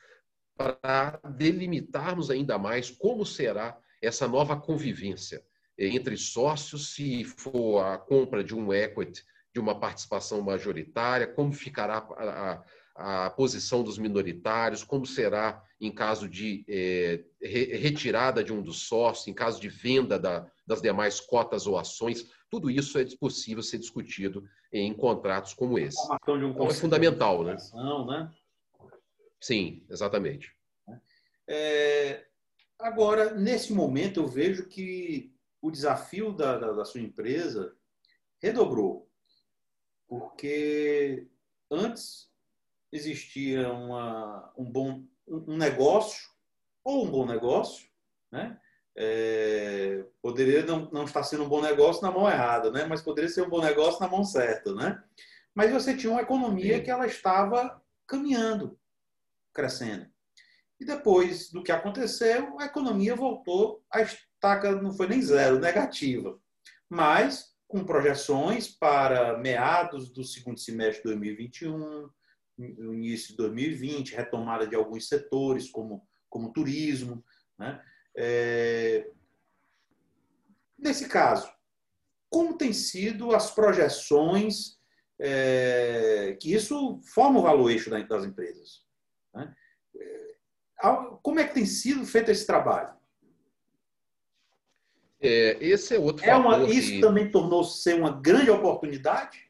para 0.55 1.19
delimitarmos 1.37 2.29
ainda 2.29 2.57
mais 2.57 2.89
como 2.89 3.25
será 3.25 3.77
essa 4.01 4.27
nova 4.27 4.59
convivência 4.59 5.43
entre 5.77 6.15
sócios, 6.17 6.93
se 6.93 7.23
for 7.23 7.79
a 7.79 7.97
compra 7.97 8.43
de 8.43 8.55
um 8.55 8.71
equity 8.71 9.23
de 9.53 9.59
uma 9.59 9.79
participação 9.79 10.41
majoritária, 10.41 11.27
como 11.27 11.51
ficará 11.51 11.97
a, 11.97 12.63
a, 12.95 13.25
a 13.25 13.29
posição 13.29 13.83
dos 13.83 13.97
minoritários, 13.97 14.83
como 14.83 15.05
será 15.05 15.63
em 15.79 15.91
caso 15.91 16.27
de 16.27 16.63
é, 16.67 17.23
re, 17.41 17.65
retirada 17.77 18.43
de 18.43 18.53
um 18.53 18.61
dos 18.61 18.87
sócios, 18.87 19.27
em 19.27 19.33
caso 19.33 19.59
de 19.59 19.69
venda 19.69 20.17
da, 20.17 20.47
das 20.65 20.81
demais 20.81 21.19
cotas 21.19 21.67
ou 21.67 21.77
ações. 21.77 22.25
Tudo 22.49 22.69
isso 22.69 22.97
é 22.97 23.05
possível 23.19 23.61
ser 23.61 23.77
discutido 23.77 24.43
em 24.73 24.93
contratos 24.93 25.53
como 25.53 25.77
esse. 25.77 25.97
Um 26.27 26.49
então, 26.49 26.67
é 26.67 26.73
fundamental, 26.73 27.43
né? 27.43 27.55
né? 28.07 28.33
Sim, 29.39 29.85
exatamente. 29.89 30.53
É, 31.47 32.25
agora, 32.79 33.35
nesse 33.35 33.71
momento, 33.71 34.19
eu 34.19 34.27
vejo 34.27 34.67
que 34.67 35.31
o 35.61 35.69
desafio 35.69 36.33
da, 36.33 36.57
da, 36.57 36.71
da 36.73 36.85
sua 36.85 37.01
empresa 37.01 37.75
redobrou. 38.41 39.07
Porque 40.07 41.27
antes 41.69 42.29
existia 42.91 43.71
uma, 43.71 44.53
um 44.57 44.65
bom 44.65 45.03
um 45.27 45.57
negócio, 45.57 46.29
ou 46.83 47.05
um 47.05 47.09
bom 47.09 47.25
negócio, 47.25 47.87
né? 48.31 48.59
É, 48.95 50.05
poderia 50.21 50.63
não, 50.65 50.89
não 50.91 51.05
estar 51.05 51.23
sendo 51.23 51.43
um 51.43 51.49
bom 51.49 51.61
negócio 51.61 52.01
na 52.03 52.11
mão 52.11 52.29
errada, 52.29 52.69
né? 52.71 52.85
mas 52.85 53.01
poderia 53.01 53.29
ser 53.29 53.41
um 53.41 53.49
bom 53.49 53.61
negócio 53.61 53.99
na 53.99 54.07
mão 54.07 54.23
certa. 54.23 54.73
Né? 54.73 55.01
Mas 55.53 55.71
você 55.71 55.95
tinha 55.95 56.11
uma 56.11 56.21
economia 56.21 56.77
Sim. 56.77 56.83
que 56.83 56.91
ela 56.91 57.07
estava 57.07 57.81
caminhando, 58.07 58.77
crescendo. 59.53 60.07
E 60.79 60.85
depois 60.85 61.49
do 61.49 61.63
que 61.63 61.71
aconteceu, 61.71 62.59
a 62.59 62.65
economia 62.65 63.15
voltou, 63.15 63.83
a 63.91 64.01
estaca 64.01 64.73
não 64.75 64.93
foi 64.93 65.07
nem 65.07 65.21
zero, 65.21 65.59
negativa. 65.59 66.37
Mas 66.89 67.53
com 67.67 67.83
projeções 67.83 68.67
para 68.67 69.37
meados 69.39 70.11
do 70.11 70.23
segundo 70.23 70.59
semestre 70.59 70.97
de 70.97 71.09
2021, 71.09 72.09
no 72.57 72.93
início 72.93 73.29
de 73.29 73.37
2020, 73.37 74.13
retomada 74.13 74.67
de 74.67 74.75
alguns 74.75 75.07
setores, 75.07 75.71
como, 75.71 76.07
como 76.29 76.53
turismo. 76.53 77.23
Né? 77.57 77.81
É... 78.15 79.09
Nesse 80.77 81.07
caso, 81.07 81.51
como 82.29 82.57
têm 82.57 82.73
sido 82.73 83.33
as 83.35 83.51
projeções 83.51 84.79
é... 85.19 86.37
que 86.39 86.53
isso 86.53 86.99
forma 87.13 87.39
o 87.39 87.43
valuation 87.43 87.91
das 88.07 88.25
empresas? 88.25 88.83
Né? 89.33 89.53
É, 89.95 90.35
como 91.21 91.39
é 91.39 91.47
que 91.47 91.53
tem 91.53 91.65
sido 91.65 92.05
feito 92.05 92.29
esse 92.29 92.45
trabalho? 92.45 92.93
É, 95.23 95.57
esse 95.61 95.95
é 95.95 95.99
outro 95.99 96.25
é 96.25 96.35
uma, 96.35 96.63
Isso 96.63 96.91
que... 96.91 96.99
também 96.99 97.31
tornou-se 97.31 97.81
ser 97.81 97.95
uma 97.95 98.11
grande 98.11 98.51
oportunidade? 98.51 99.49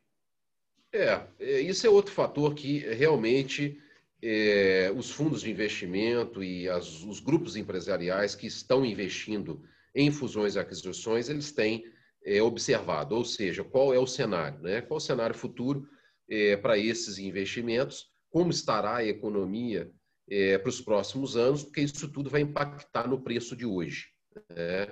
É, 0.93 1.25
é, 1.39 1.59
isso 1.61 1.87
é 1.87 1.89
outro 1.89 2.13
fator 2.13 2.53
que 2.53 2.77
realmente 2.93 3.81
é, 4.25 4.89
os 4.95 5.11
fundos 5.11 5.41
de 5.41 5.51
investimento 5.51 6.41
e 6.41 6.69
as, 6.69 7.03
os 7.03 7.19
grupos 7.19 7.57
empresariais 7.57 8.35
que 8.35 8.47
estão 8.47 8.85
investindo 8.85 9.61
em 9.93 10.09
fusões 10.09 10.55
e 10.55 10.59
aquisições, 10.59 11.27
eles 11.27 11.51
têm 11.51 11.83
é, 12.25 12.41
observado, 12.41 13.15
ou 13.15 13.25
seja, 13.25 13.65
qual 13.65 13.93
é 13.93 13.99
o 13.99 14.07
cenário, 14.07 14.61
né? 14.61 14.81
qual 14.81 14.97
o 14.97 15.01
cenário 15.01 15.35
futuro 15.35 15.85
é, 16.29 16.55
para 16.55 16.77
esses 16.77 17.17
investimentos, 17.17 18.07
como 18.29 18.49
estará 18.49 18.97
a 18.97 19.05
economia 19.05 19.91
para 20.61 20.69
os 20.69 20.79
próximos 20.79 21.35
anos, 21.35 21.63
porque 21.63 21.81
isso 21.81 22.07
tudo 22.07 22.29
vai 22.29 22.41
impactar 22.41 23.07
no 23.07 23.21
preço 23.21 23.57
de 23.57 23.65
hoje. 23.65 24.07
Né? 24.49 24.87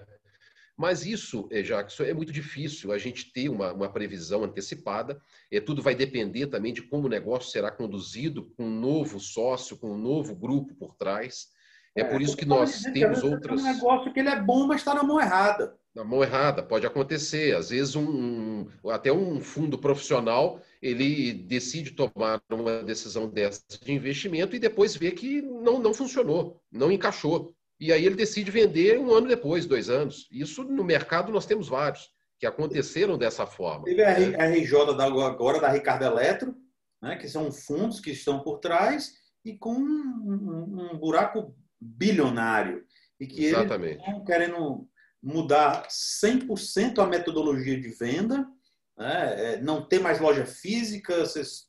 Mas 0.81 1.05
isso, 1.05 1.47
eh, 1.51 1.61
Jackson, 1.61 2.05
é 2.05 2.11
muito 2.11 2.33
difícil 2.33 2.91
a 2.91 2.97
gente 2.97 3.31
ter 3.31 3.49
uma, 3.49 3.71
uma 3.71 3.87
previsão 3.87 4.43
antecipada. 4.43 5.21
É, 5.51 5.61
tudo 5.61 5.79
vai 5.79 5.93
depender 5.93 6.47
também 6.47 6.73
de 6.73 6.81
como 6.81 7.05
o 7.05 7.09
negócio 7.09 7.51
será 7.51 7.69
conduzido 7.69 8.51
com 8.57 8.63
um 8.63 8.79
novo 8.79 9.19
sócio, 9.19 9.77
com 9.77 9.91
um 9.91 9.97
novo 9.97 10.33
grupo 10.33 10.73
por 10.73 10.95
trás. 10.95 11.49
É, 11.95 12.01
é 12.01 12.03
por 12.03 12.19
isso 12.19 12.35
que 12.35 12.45
nós 12.45 12.81
temos 12.81 13.21
outras. 13.23 13.63
É 13.63 13.69
um 13.69 13.73
negócio 13.73 14.11
que 14.11 14.19
ele 14.21 14.29
é 14.29 14.41
bom, 14.41 14.65
mas 14.65 14.81
está 14.81 14.95
na 14.95 15.03
mão 15.03 15.21
errada. 15.21 15.77
Na 15.93 16.03
mão 16.03 16.23
errada, 16.23 16.63
pode 16.63 16.87
acontecer. 16.87 17.55
Às 17.55 17.69
vezes, 17.69 17.95
um, 17.95 18.65
até 18.89 19.13
um 19.13 19.39
fundo 19.39 19.77
profissional 19.77 20.59
ele 20.81 21.31
decide 21.31 21.91
tomar 21.91 22.41
uma 22.49 22.81
decisão 22.81 23.29
dessa 23.29 23.61
de 23.79 23.93
investimento 23.93 24.55
e 24.55 24.59
depois 24.59 24.95
vê 24.95 25.11
que 25.11 25.43
não, 25.43 25.77
não 25.77 25.93
funcionou, 25.93 26.59
não 26.71 26.91
encaixou 26.91 27.53
e 27.81 27.91
aí 27.91 28.05
ele 28.05 28.15
decide 28.15 28.51
vender 28.51 28.99
um 28.99 29.11
ano 29.11 29.27
depois, 29.27 29.65
dois 29.65 29.89
anos. 29.89 30.27
Isso 30.31 30.63
no 30.63 30.83
mercado 30.83 31.31
nós 31.31 31.47
temos 31.47 31.67
vários 31.67 32.11
que 32.39 32.45
aconteceram 32.45 33.17
dessa 33.17 33.47
forma. 33.47 33.85
Teve 33.85 34.03
a 34.03 34.45
RJ 34.45 35.01
agora 35.01 35.59
da 35.59 35.67
Ricardo 35.67 36.05
Eletro, 36.05 36.55
né, 37.01 37.15
que 37.15 37.27
são 37.27 37.51
fundos 37.51 37.99
que 37.99 38.11
estão 38.11 38.43
por 38.43 38.59
trás 38.59 39.13
e 39.43 39.57
com 39.57 39.73
um, 39.73 40.91
um 40.93 40.97
buraco 40.99 41.55
bilionário. 41.79 42.83
E 43.19 43.25
que 43.25 43.45
Exatamente. 43.45 43.93
eles 43.93 44.05
estão 44.05 44.23
querendo 44.25 44.87
mudar 45.21 45.87
100% 45.87 46.99
a 46.99 47.07
metodologia 47.07 47.81
de 47.81 47.89
venda, 47.89 48.47
né, 48.95 49.53
é, 49.53 49.61
não 49.61 49.87
ter 49.87 49.99
mais 49.99 50.19
loja 50.19 50.45
física, 50.45 51.23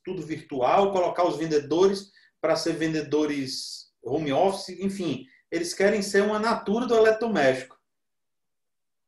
tudo 0.05 0.21
virtual, 0.21 0.91
colocar 0.91 1.23
os 1.27 1.37
vendedores 1.37 2.11
para 2.39 2.55
ser 2.55 2.73
vendedores 2.73 3.91
home 4.03 4.31
office, 4.31 4.77
enfim, 4.79 5.25
eles 5.53 5.71
querem 5.71 6.01
ser 6.01 6.23
uma 6.23 6.39
natura 6.39 6.87
do 6.87 6.95
eletrodoméstico. 6.95 7.79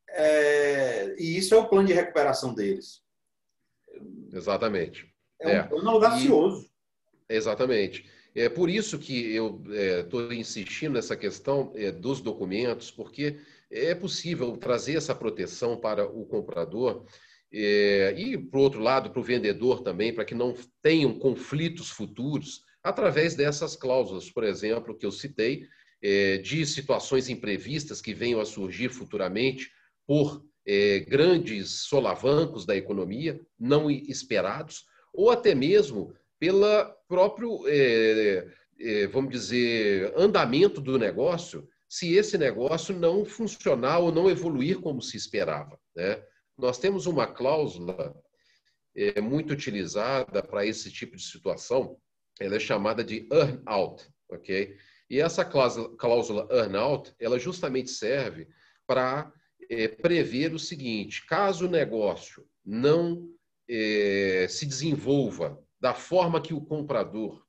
É, 0.07 1.15
e 1.17 1.35
isso 1.37 1.55
é 1.55 1.57
o 1.57 1.67
plano 1.67 1.87
de 1.87 1.93
recuperação 1.93 2.53
deles. 2.53 3.01
Exatamente. 4.31 5.11
É, 5.41 5.55
é. 5.55 5.63
um 5.63 5.67
plano 5.69 5.89
audacioso. 5.89 6.69
Exatamente. 7.27 8.07
É 8.35 8.47
por 8.47 8.69
isso 8.69 8.99
que 8.99 9.33
eu 9.33 9.63
estou 10.03 10.31
é, 10.31 10.35
insistindo 10.35 10.93
nessa 10.93 11.15
questão 11.17 11.73
é, 11.75 11.91
dos 11.91 12.21
documentos, 12.21 12.91
porque 12.91 13.39
é 13.71 13.95
possível 13.95 14.55
trazer 14.55 14.97
essa 14.97 15.15
proteção 15.15 15.75
para 15.75 16.05
o 16.05 16.27
comprador 16.27 17.07
é, 17.51 18.13
e, 18.15 18.37
por 18.37 18.59
outro 18.59 18.81
lado, 18.81 19.09
para 19.09 19.19
o 19.19 19.23
vendedor 19.23 19.81
também, 19.81 20.13
para 20.13 20.25
que 20.25 20.35
não 20.35 20.53
tenham 20.83 21.17
conflitos 21.17 21.89
futuros 21.89 22.63
através 22.83 23.33
dessas 23.33 23.75
cláusulas, 23.75 24.29
por 24.29 24.43
exemplo, 24.43 24.95
que 24.95 25.07
eu 25.07 25.11
citei, 25.11 25.67
de 26.43 26.65
situações 26.67 27.29
imprevistas 27.29 27.99
que 27.99 28.13
venham 28.13 28.39
a 28.39 28.45
surgir 28.45 28.89
futuramente 28.89 29.71
por 30.05 30.45
é, 30.65 30.99
grandes 30.99 31.69
solavancos 31.81 32.65
da 32.65 32.75
economia, 32.75 33.39
não 33.59 33.89
esperados, 33.89 34.85
ou 35.13 35.29
até 35.29 35.53
mesmo 35.53 36.13
pela 36.39 36.85
próprio, 37.07 37.63
é, 37.67 38.47
é, 38.79 39.07
vamos 39.07 39.31
dizer, 39.31 40.11
andamento 40.17 40.81
do 40.81 40.97
negócio, 40.97 41.67
se 41.87 42.13
esse 42.15 42.37
negócio 42.37 42.97
não 42.97 43.23
funcionar 43.23 43.99
ou 43.99 44.11
não 44.11 44.29
evoluir 44.29 44.79
como 44.79 45.01
se 45.01 45.15
esperava. 45.15 45.79
Né? 45.95 46.21
Nós 46.57 46.77
temos 46.77 47.05
uma 47.05 47.27
cláusula 47.27 48.15
é, 48.95 49.21
muito 49.21 49.53
utilizada 49.53 50.41
para 50.41 50.65
esse 50.65 50.91
tipo 50.91 51.15
de 51.15 51.23
situação, 51.23 51.97
ela 52.39 52.55
é 52.55 52.59
chamada 52.59 53.03
de 53.03 53.27
earn 53.31 53.61
out, 53.65 54.05
ok? 54.29 54.75
E 55.09 55.19
essa 55.19 55.45
cláusula, 55.45 55.95
cláusula 55.97 56.47
earnout, 56.51 57.13
ela 57.19 57.37
justamente 57.37 57.91
serve 57.91 58.47
para 58.87 59.31
é, 59.69 59.87
prever 59.87 60.53
o 60.53 60.59
seguinte: 60.59 61.25
caso 61.25 61.67
o 61.67 61.71
negócio 61.71 62.45
não 62.63 63.29
é, 63.69 64.47
se 64.49 64.65
desenvolva 64.65 65.61
da 65.79 65.93
forma 65.93 66.41
que 66.41 66.53
o 66.53 66.61
comprador 66.61 67.45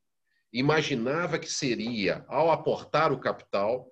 imaginava 0.52 1.38
que 1.38 1.50
seria 1.50 2.24
ao 2.28 2.50
aportar 2.50 3.12
o 3.12 3.20
capital, 3.20 3.90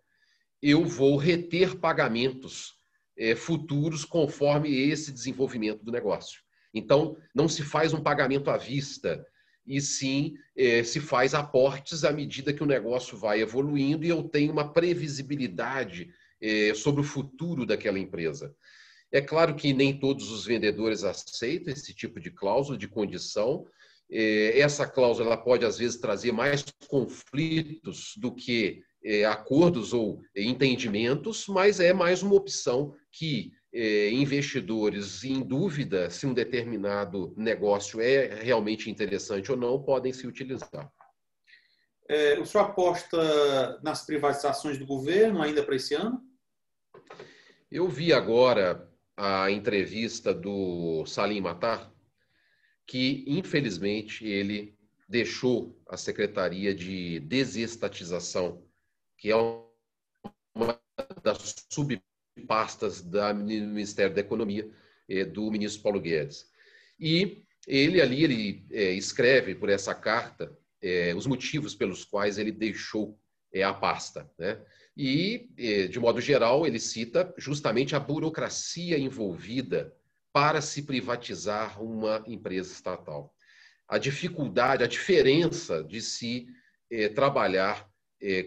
eu 0.63 0.85
vou 0.85 1.17
reter 1.17 1.79
pagamentos 1.79 2.75
é, 3.17 3.35
futuros 3.35 4.05
conforme 4.05 4.75
esse 4.75 5.13
desenvolvimento 5.13 5.85
do 5.85 5.93
negócio. 5.93 6.43
Então, 6.73 7.17
não 7.35 7.49
se 7.49 7.63
faz 7.63 7.93
um 7.93 8.03
pagamento 8.03 8.51
à 8.51 8.57
vista, 8.57 9.25
e 9.67 9.81
sim 9.81 10.35
é, 10.57 10.83
se 10.83 11.01
faz 11.01 11.35
aportes 11.35 12.05
à 12.05 12.13
medida 12.13 12.53
que 12.53 12.63
o 12.63 12.67
negócio 12.67 13.17
vai 13.17 13.41
evoluindo 13.41 14.05
e 14.05 14.09
eu 14.09 14.23
tenho 14.23 14.53
uma 14.53 14.73
previsibilidade 14.73 16.11
é, 16.41 16.75
sobre 16.75 17.01
o 17.01 17.05
futuro 17.05 17.65
daquela 17.65 17.99
empresa. 17.99 18.55
É 19.11 19.21
claro 19.21 19.55
que 19.55 19.73
nem 19.73 19.99
todos 19.99 20.31
os 20.31 20.45
vendedores 20.45 21.05
aceitam 21.05 21.73
esse 21.73 21.95
tipo 21.95 22.21
de 22.21 22.31
cláusula, 22.31 22.77
de 22.77 22.89
condição. 22.89 23.65
É, 24.11 24.59
essa 24.59 24.87
cláusula 24.87 25.29
ela 25.29 25.37
pode, 25.37 25.65
às 25.65 25.79
vezes, 25.79 25.99
trazer 25.99 26.33
mais 26.33 26.65
conflitos 26.89 28.15
do 28.17 28.35
que 28.35 28.83
é, 29.05 29.25
acordos 29.25 29.93
ou 29.93 30.21
entendimentos, 30.35 31.47
mas 31.47 31.79
é 31.79 31.93
mais 31.93 32.23
uma 32.23 32.35
opção 32.35 32.95
que 33.13 33.53
investidores 33.75 35.25
em 35.25 35.43
dúvida 35.43 36.09
se 36.09 36.27
um 36.27 36.33
determinado 36.33 37.35
negócio 37.37 38.01
é 38.01 38.43
realmente 38.43 38.89
interessante 38.89 39.51
ou 39.51 39.57
não, 39.57 39.83
podem 39.83 40.13
se 40.13 40.27
utilizar. 40.27 40.91
É, 42.09 42.39
o 42.39 42.45
senhor 42.45 42.65
aposta 42.65 43.81
nas 43.83 44.05
privatizações 44.05 44.79
do 44.79 44.87
governo 44.87 45.43
ainda 45.43 45.65
para 45.65 45.75
esse 45.75 45.95
ano? 45.95 46.23
Eu 47.71 47.89
vi 47.89 48.13
agora 48.13 48.89
a 49.17 49.51
entrevista 49.51 50.33
do 50.33 51.05
Salim 51.07 51.41
Matar 51.41 51.93
que, 52.87 53.25
infelizmente, 53.27 54.27
ele 54.27 54.77
deixou 55.09 55.79
a 55.89 55.97
Secretaria 55.97 56.75
de 56.75 57.21
Desestatização, 57.21 58.63
que 59.17 59.31
é 59.31 59.37
uma 60.55 60.81
das 61.23 61.55
subpastas 62.35 63.01
do 63.01 63.35
Ministério 63.35 64.15
da 64.15 64.21
Economia, 64.21 64.69
eh, 65.09 65.25
do 65.25 65.51
ministro 65.51 65.83
Paulo 65.83 66.01
Guedes. 66.01 66.47
E 66.99 67.45
ele 67.67 68.01
ali 68.01 68.25
ele 68.25 68.67
é, 68.71 68.93
escreve 68.93 69.55
por 69.55 69.69
essa 69.69 69.95
carta 69.95 70.57
é, 70.83 71.15
os 71.15 71.27
motivos 71.27 71.75
pelos 71.75 72.05
quais 72.05 72.37
ele 72.37 72.53
deixou 72.53 73.19
a 73.65 73.73
pasta, 73.73 74.29
né? 74.37 74.61
E 74.97 75.49
de 75.89 76.01
modo 76.01 76.21
geral 76.21 76.67
ele 76.67 76.81
cita 76.81 77.33
justamente 77.39 77.95
a 77.95 78.01
burocracia 78.01 78.99
envolvida 78.99 79.95
para 80.33 80.61
se 80.61 80.83
privatizar 80.83 81.81
uma 81.81 82.25
empresa 82.27 82.73
estatal, 82.73 83.33
a 83.89 83.97
dificuldade, 83.97 84.83
a 84.83 84.89
diferença 84.89 85.85
de 85.85 86.01
se 86.01 86.49
trabalhar 87.15 87.89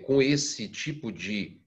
com 0.05 0.21
esse 0.21 0.67
tipo 0.67 1.09
de 1.09 1.61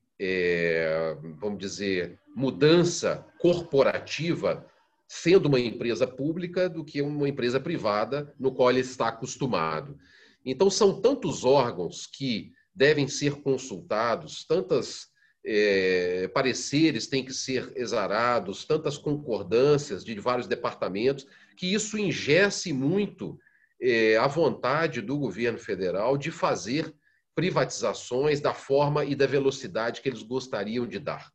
vamos 1.38 1.58
dizer 1.58 2.18
mudança 2.36 3.26
corporativa 3.38 4.66
sendo 5.08 5.46
uma 5.46 5.58
empresa 5.58 6.06
pública 6.06 6.68
do 6.68 6.84
que 6.84 7.02
uma 7.02 7.28
empresa 7.28 7.58
privada 7.58 8.32
no 8.38 8.52
qual 8.52 8.70
ele 8.70 8.80
está 8.80 9.08
acostumado. 9.08 9.98
Então, 10.44 10.70
são 10.70 11.00
tantos 11.00 11.44
órgãos 11.44 12.06
que 12.06 12.52
devem 12.72 13.08
ser 13.08 13.42
consultados, 13.42 14.44
tantas 14.44 15.08
é, 15.44 16.28
pareceres 16.28 17.08
têm 17.08 17.24
que 17.24 17.32
ser 17.32 17.72
exarados, 17.74 18.64
tantas 18.64 18.96
concordâncias 18.96 20.04
de 20.04 20.14
vários 20.20 20.46
departamentos, 20.46 21.26
que 21.56 21.72
isso 21.74 21.98
ingesse 21.98 22.72
muito 22.72 23.38
é, 23.82 24.16
a 24.16 24.26
vontade 24.26 25.00
do 25.00 25.18
governo 25.18 25.58
federal 25.58 26.16
de 26.16 26.30
fazer 26.30 26.94
privatizações 27.40 28.38
da 28.38 28.52
forma 28.52 29.02
e 29.02 29.14
da 29.14 29.26
velocidade 29.26 30.02
que 30.02 30.08
eles 30.10 30.22
gostariam 30.22 30.86
de 30.86 30.98
dar. 30.98 31.30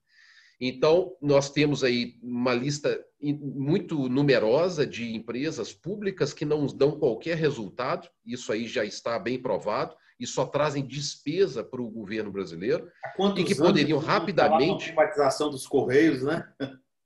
Então, 0.62 1.14
nós 1.20 1.50
temos 1.50 1.84
aí 1.84 2.14
uma 2.22 2.54
lista 2.54 3.04
muito 3.20 4.08
numerosa 4.08 4.86
de 4.86 5.16
empresas 5.16 5.74
públicas 5.74 6.32
que 6.32 6.46
não 6.46 6.68
dão 6.68 7.00
qualquer 7.00 7.38
resultado, 7.38 8.08
isso 8.24 8.52
aí 8.52 8.68
já 8.68 8.86
está 8.86 9.18
bem 9.18 9.42
provado, 9.42 9.96
e 10.20 10.28
só 10.28 10.46
trazem 10.46 10.86
despesa 10.86 11.64
para 11.64 11.82
o 11.82 11.90
governo 11.90 12.32
brasileiro, 12.32 12.88
e 13.36 13.44
que 13.44 13.56
poderiam 13.56 13.98
rapidamente. 13.98 14.92
A 14.92 14.94
privatização 14.94 15.50
dos 15.50 15.66
Correios, 15.66 16.22
né? 16.22 16.48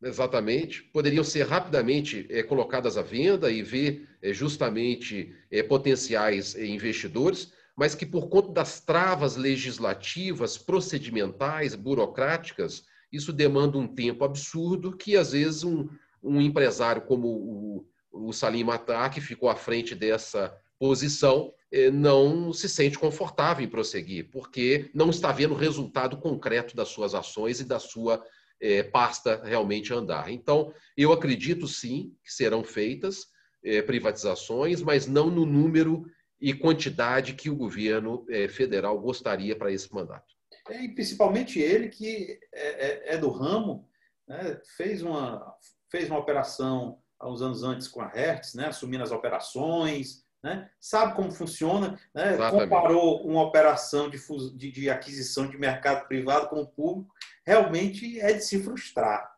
Exatamente. 0.03 0.83
Poderiam 0.83 1.23
ser 1.23 1.47
rapidamente 1.47 2.27
é, 2.29 2.43
colocadas 2.43 2.97
à 2.97 3.01
venda 3.01 3.49
e 3.49 3.63
ver 3.63 4.07
é, 4.21 4.33
justamente 4.33 5.33
é, 5.49 5.63
potenciais 5.63 6.53
investidores, 6.55 7.53
mas 7.79 7.95
que, 7.95 8.05
por 8.05 8.27
conta 8.27 8.51
das 8.51 8.81
travas 8.81 9.37
legislativas, 9.37 10.57
procedimentais, 10.57 11.75
burocráticas, 11.75 12.83
isso 13.09 13.31
demanda 13.31 13.77
um 13.77 13.87
tempo 13.87 14.25
absurdo 14.25 14.97
que, 14.97 15.15
às 15.15 15.31
vezes, 15.31 15.63
um, 15.63 15.87
um 16.21 16.41
empresário 16.41 17.03
como 17.03 17.29
o, 17.29 17.87
o 18.11 18.33
Salim 18.33 18.65
Matar, 18.65 19.09
que 19.09 19.21
ficou 19.21 19.47
à 19.47 19.55
frente 19.55 19.95
dessa 19.95 20.53
posição, 20.77 21.53
eh, 21.71 21.89
não 21.89 22.51
se 22.51 22.67
sente 22.67 22.99
confortável 22.99 23.63
em 23.63 23.69
prosseguir, 23.69 24.29
porque 24.29 24.91
não 24.93 25.09
está 25.09 25.31
vendo 25.31 25.53
o 25.53 25.57
resultado 25.57 26.17
concreto 26.17 26.75
das 26.75 26.89
suas 26.89 27.15
ações 27.15 27.61
e 27.61 27.63
da 27.63 27.79
sua 27.79 28.21
é, 28.59 28.83
pasta 28.83 29.41
realmente 29.41 29.93
andar. 29.93 30.29
Então, 30.29 30.73
eu 30.97 31.13
acredito 31.13 31.65
sim 31.65 32.11
que 32.25 32.33
serão 32.33 32.61
feitas 32.61 33.27
é, 33.63 33.81
privatizações, 33.81 34.81
mas 34.81 35.07
não 35.07 35.29
no 35.29 35.45
número 35.45 36.05
e 36.39 36.54
quantidade 36.54 37.34
que 37.34 37.49
o 37.49 37.56
governo 37.56 38.25
é, 38.30 38.47
federal 38.47 38.99
gostaria 38.99 39.56
para 39.56 39.71
esse 39.71 39.93
mandato. 39.93 40.34
É, 40.69 40.84
e 40.84 40.93
principalmente 40.93 41.60
ele, 41.60 41.89
que 41.89 42.39
é, 42.54 43.12
é, 43.12 43.15
é 43.15 43.17
do 43.17 43.30
ramo, 43.30 43.88
né, 44.28 44.62
fez, 44.78 45.02
uma, 45.02 45.56
fez 45.91 46.10
uma 46.10 46.19
operação 46.19 46.99
há 47.19 47.30
uns 47.30 47.41
anos 47.41 47.63
antes 47.63 47.88
com 47.88 48.02
a 48.02 48.08
Hertz, 48.08 48.54
né, 48.54 48.67
assumindo 48.67 49.04
as 49.04 49.12
operações, 49.12 50.23
né, 50.41 50.69
sabe 50.80 51.15
como 51.15 51.32
funciona, 51.32 51.99
né, 52.13 52.38
comparou 52.49 53.25
uma 53.28 53.43
operação 53.43 54.10
de, 54.10 54.17
de, 54.56 54.71
de, 54.71 54.89
aquisição 54.89 55.49
de 55.49 55.58
mercado 55.58 56.08
privado 56.08 56.47
com 56.47 56.62
o 56.62 56.67
público, 56.67 57.13
realmente 57.45 58.19
é 58.19 58.32
de 58.32 58.41
se 58.41 58.63
frustrar. 58.63 59.30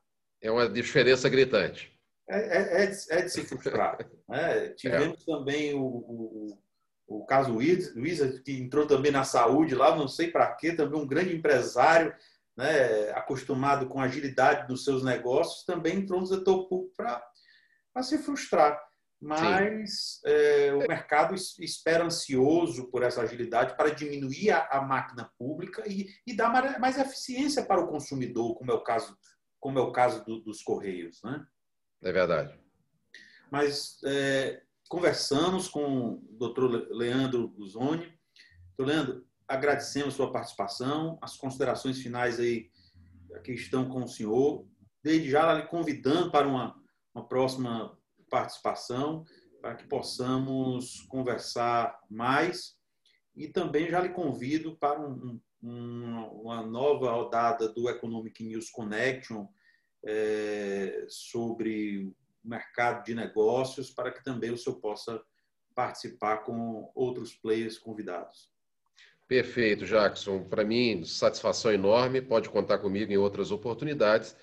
É 0.41 0.51
uma 0.51 0.69
diferença 0.69 1.29
gritante. 1.29 1.91
É, 2.29 2.39
é, 2.39 2.83
é, 2.83 2.85
de, 2.87 2.97
é 3.09 3.21
de, 3.23 3.29
se 3.29 3.43
frustrar. 3.43 3.97
né? 4.29 4.69
Tivemos 4.69 5.23
também 5.25 5.73
o, 5.73 5.81
o 5.81 6.61
o 7.19 7.25
caso 7.25 7.57
Wizard, 7.57 8.41
que 8.43 8.53
entrou 8.53 8.87
também 8.87 9.11
na 9.11 9.23
saúde 9.23 9.75
lá, 9.75 9.95
não 9.95 10.07
sei 10.07 10.31
para 10.31 10.53
quê, 10.55 10.73
também 10.73 10.99
um 10.99 11.07
grande 11.07 11.35
empresário, 11.35 12.15
né, 12.55 13.11
acostumado 13.11 13.87
com 13.87 13.99
agilidade 13.99 14.69
nos 14.69 14.85
seus 14.85 15.03
negócios, 15.03 15.65
também 15.65 15.97
entrou 15.97 16.21
no 16.21 16.27
setor 16.27 16.67
público 16.69 16.93
para 16.95 18.03
se 18.03 18.17
frustrar. 18.17 18.81
Mas 19.19 20.19
é, 20.25 20.73
o 20.73 20.79
mercado 20.87 21.35
espera 21.35 22.05
ansioso 22.05 22.89
por 22.89 23.03
essa 23.03 23.21
agilidade 23.21 23.75
para 23.77 23.93
diminuir 23.93 24.49
a, 24.49 24.67
a 24.71 24.81
máquina 24.81 25.31
pública 25.37 25.83
e, 25.87 26.07
e, 26.25 26.35
dar 26.35 26.49
mais, 26.49 26.79
mais 26.79 26.97
eficiência 26.97 27.63
para 27.63 27.81
o 27.81 27.87
consumidor, 27.87 28.55
como 28.55 28.71
é 28.71 28.73
o 28.73 28.83
caso, 28.83 29.15
como 29.59 29.77
é 29.77 29.81
o 29.81 29.91
caso 29.91 30.25
do, 30.25 30.39
dos 30.39 30.63
Correios. 30.63 31.21
Né? 31.23 31.45
É 32.01 32.11
verdade. 32.11 32.59
Mas 33.51 33.99
é, 34.05 34.63
conversamos 34.91 35.69
com 35.69 36.15
o 36.15 36.17
doutor 36.31 36.69
Leandro 36.91 37.47
Guzoni. 37.47 38.11
Doutor 38.75 38.93
Leandro, 38.93 39.25
agradecemos 39.47 40.13
a 40.13 40.17
sua 40.17 40.31
participação, 40.33 41.17
as 41.21 41.37
considerações 41.37 42.01
finais 42.01 42.41
aí 42.41 42.69
que 43.41 43.53
estão 43.53 43.87
com 43.87 44.03
o 44.03 44.07
senhor. 44.07 44.67
Desde 45.01 45.29
já, 45.29 45.53
lhe 45.53 45.65
convidando 45.67 46.29
para 46.29 46.45
uma, 46.45 46.75
uma 47.15 47.25
próxima 47.25 47.97
participação, 48.29 49.23
para 49.61 49.75
que 49.75 49.87
possamos 49.87 50.99
conversar 51.07 51.97
mais. 52.09 52.75
E 53.33 53.47
também 53.47 53.89
já 53.89 54.01
lhe 54.01 54.09
convido 54.09 54.75
para 54.75 54.99
um, 54.99 55.39
um, 55.63 56.25
uma 56.41 56.63
nova 56.63 57.13
rodada 57.13 57.69
do 57.69 57.89
Economic 57.89 58.43
News 58.43 58.69
Connection 58.69 59.47
é, 60.05 61.05
sobre 61.07 62.13
mercado 62.43 63.03
de 63.03 63.13
negócios 63.13 63.89
para 63.89 64.11
que 64.11 64.23
também 64.23 64.51
o 64.51 64.57
senhor 64.57 64.77
possa 64.77 65.21
participar 65.75 66.37
com 66.37 66.91
outros 66.95 67.33
players 67.35 67.77
convidados. 67.77 68.49
Perfeito, 69.27 69.85
Jackson. 69.85 70.43
Para 70.43 70.63
mim, 70.63 71.05
satisfação 71.05 71.71
enorme. 71.71 72.21
Pode 72.21 72.49
contar 72.49 72.79
comigo 72.79 73.11
em 73.11 73.17
outras 73.17 73.49
oportunidades. 73.51 74.35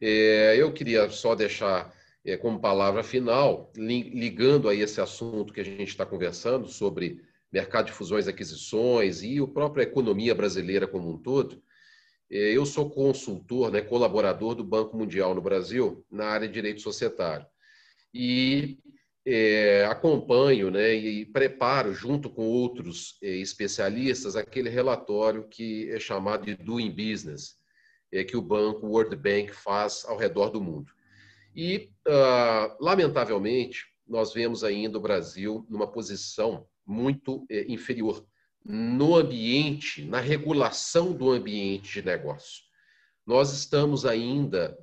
É, 0.00 0.56
eu 0.56 0.72
queria 0.72 1.08
só 1.10 1.34
deixar 1.36 1.94
é, 2.24 2.36
como 2.36 2.60
palavra 2.60 3.04
final, 3.04 3.72
ligando 3.76 4.68
a 4.68 4.74
esse 4.74 5.00
assunto 5.00 5.52
que 5.52 5.60
a 5.60 5.64
gente 5.64 5.88
está 5.88 6.04
conversando 6.04 6.66
sobre 6.66 7.22
mercado 7.52 7.86
de 7.86 7.92
fusões 7.92 8.26
e 8.26 8.30
aquisições 8.30 9.22
e 9.22 9.38
a 9.38 9.46
própria 9.46 9.84
economia 9.84 10.34
brasileira 10.34 10.88
como 10.88 11.08
um 11.08 11.18
todo. 11.18 11.62
É, 12.32 12.56
eu 12.56 12.64
sou 12.64 12.88
consultor, 12.88 13.70
né, 13.70 13.82
colaborador 13.82 14.54
do 14.54 14.64
Banco 14.64 14.96
Mundial 14.96 15.34
no 15.34 15.42
Brasil, 15.42 16.02
na 16.10 16.24
área 16.28 16.48
de 16.48 16.54
direito 16.54 16.80
societário. 16.80 17.46
E 18.14 18.78
é, 19.26 19.84
acompanho 19.84 20.70
né, 20.70 20.94
e 20.94 21.26
preparo, 21.26 21.92
junto 21.92 22.30
com 22.30 22.46
outros 22.46 23.18
é, 23.22 23.28
especialistas, 23.28 24.34
aquele 24.34 24.70
relatório 24.70 25.46
que 25.46 25.90
é 25.90 26.00
chamado 26.00 26.46
de 26.46 26.54
Doing 26.54 26.90
Business, 26.90 27.58
é, 28.10 28.24
que 28.24 28.36
o 28.36 28.42
banco 28.42 28.86
World 28.86 29.14
Bank 29.14 29.52
faz 29.52 30.02
ao 30.06 30.16
redor 30.16 30.48
do 30.48 30.60
mundo. 30.60 30.90
E, 31.54 31.90
uh, 32.08 32.82
lamentavelmente, 32.82 33.84
nós 34.08 34.32
vemos 34.32 34.64
ainda 34.64 34.96
o 34.96 35.02
Brasil 35.02 35.66
numa 35.68 35.86
posição 35.86 36.66
muito 36.86 37.44
é, 37.50 37.70
inferior 37.70 38.26
no 38.64 39.16
ambiente, 39.16 40.04
na 40.04 40.20
regulação 40.20 41.12
do 41.12 41.30
ambiente 41.30 41.94
de 41.94 42.02
negócio. 42.06 42.62
Nós 43.26 43.52
estamos 43.52 44.04
ainda 44.04 44.76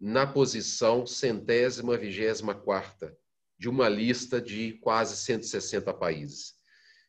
na 0.00 0.26
posição 0.26 1.06
centésima 1.06 1.96
vigésima 1.96 2.54
quarta 2.54 3.16
de 3.58 3.68
uma 3.68 3.88
lista 3.88 4.40
de 4.40 4.74
quase 4.74 5.16
160 5.16 5.92
países. 5.94 6.54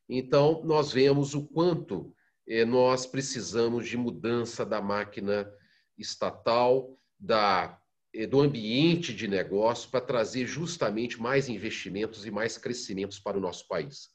Então, 0.07 0.63
nós 0.63 0.91
vemos 0.91 1.34
o 1.34 1.45
quanto 1.45 2.13
eh, 2.47 2.63
nós 2.63 3.05
precisamos 3.05 3.88
de 3.88 3.97
mudança 3.97 4.65
da 4.65 4.82
máquina 4.82 5.51
estatal, 5.97 6.97
da, 7.19 7.80
eh, 8.13 8.28
do 8.28 8.39
ambiente 8.39 9.13
de 9.13 9.28
negócio, 9.28 9.89
para 9.89 10.01
trazer 10.01 10.45
justamente 10.45 11.19
mais 11.19 11.49
investimentos 11.49 12.26
e 12.26 12.32
mais 12.32 12.57
crescimentos 12.57 13.19
para 13.19 13.38
o 13.38 13.41
nosso 13.41 13.67
país. 13.67 14.14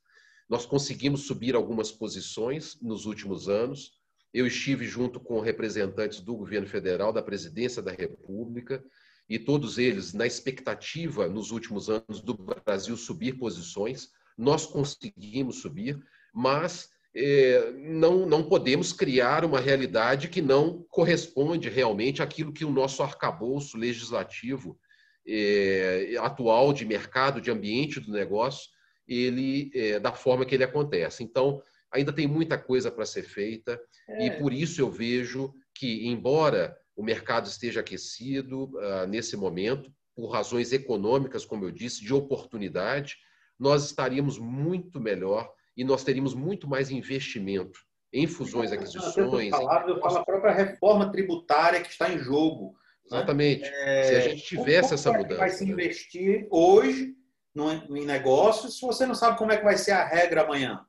Nós 0.51 0.67
conseguimos 0.67 1.29
subir 1.29 1.55
algumas 1.55 1.93
posições 1.93 2.77
nos 2.83 3.07
últimos 3.07 3.49
anos. 3.49 3.93
Eu 4.35 4.49
estive 4.49 4.85
junto 4.85 5.21
com 5.21 5.39
representantes 5.39 6.19
do 6.21 6.35
governo 6.35 6.67
federal, 6.67 7.13
da 7.13 7.23
presidência 7.23 7.81
da 7.81 7.93
República, 7.93 8.85
e 9.29 9.39
todos 9.39 9.79
eles 9.79 10.13
na 10.13 10.27
expectativa, 10.27 11.29
nos 11.29 11.53
últimos 11.53 11.89
anos, 11.89 12.21
do 12.21 12.35
Brasil 12.35 12.97
subir 12.97 13.39
posições. 13.39 14.11
Nós 14.37 14.67
conseguimos 14.67 15.61
subir, 15.61 15.97
mas 16.35 16.89
é, 17.15 17.71
não, 17.71 18.27
não 18.27 18.43
podemos 18.43 18.93
criar 18.93 19.45
uma 19.45 19.61
realidade 19.61 20.29
que 20.29 20.43
não 20.43 20.85
corresponde 20.91 21.69
realmente 21.69 22.23
àquilo 22.23 22.53
que 22.53 22.65
o 22.65 22.73
nosso 22.73 23.05
arcabouço 23.05 23.79
legislativo 23.79 24.77
é, 25.25 26.17
atual 26.19 26.73
de 26.73 26.85
mercado, 26.85 27.41
de 27.41 27.53
ambiente 27.53 28.01
do 28.01 28.11
negócio, 28.11 28.69
ele 29.11 29.73
é, 29.75 29.99
da 29.99 30.13
forma 30.13 30.47
que 30.47 30.55
ele 30.55 30.63
acontece. 30.63 31.25
Então, 31.25 31.61
ainda 31.91 32.13
tem 32.13 32.29
muita 32.29 32.57
coisa 32.57 32.91
para 32.91 33.05
ser 33.05 33.25
feita 33.25 33.81
e 34.21 34.31
por 34.31 34.53
isso 34.53 34.81
eu 34.81 34.89
vejo 34.89 35.53
que, 35.75 36.07
embora 36.07 36.77
o 36.97 37.03
mercado 37.03 37.47
esteja 37.47 37.81
aquecido 37.81 38.65
uh, 38.77 39.07
nesse 39.09 39.37
momento, 39.37 39.93
por 40.15 40.29
razões 40.29 40.73
econômicas, 40.73 41.45
como 41.45 41.65
eu 41.65 41.71
disse, 41.71 42.05
de 42.05 42.15
oportunidade, 42.15 43.17
nós 43.59 43.85
estaríamos 43.85 44.39
muito 44.39 45.01
melhor 45.01 45.51
e 45.77 45.83
nós 45.83 46.05
teríamos 46.05 46.35
muito 46.35 46.69
mais 46.69 46.91
investimento 46.91 47.81
em 48.13 48.27
fusões, 48.27 48.73
aquisições. 48.73 49.51
Falar, 49.51 49.89
eu 49.89 50.01
falo 50.01 50.19
a 50.19 50.25
própria 50.25 50.53
reforma 50.53 51.11
tributária 51.11 51.81
que 51.81 51.91
está 51.91 52.13
em 52.13 52.19
jogo. 52.19 52.77
Né? 53.11 53.19
Exatamente. 53.19 53.65
É... 53.65 54.03
Se 54.03 54.15
a 54.15 54.21
gente 54.21 54.43
tivesse 54.43 54.95
essa 54.95 55.13
mudança. 55.13 55.37
vai 55.41 55.51
se 55.51 55.65
investir 55.65 56.47
hoje 56.51 57.15
em 57.57 58.05
negócios 58.05 58.79
se 58.79 58.83
você 58.83 59.07
não 59.07 59.15
sabe 59.15 59.37
como 59.37 59.53
é 59.53 59.57
que 59.57 59.65
vai 59.65 59.77
ser 59.77 59.93
a 59.93 60.05
regra 60.05 60.43
amanhã? 60.43 60.85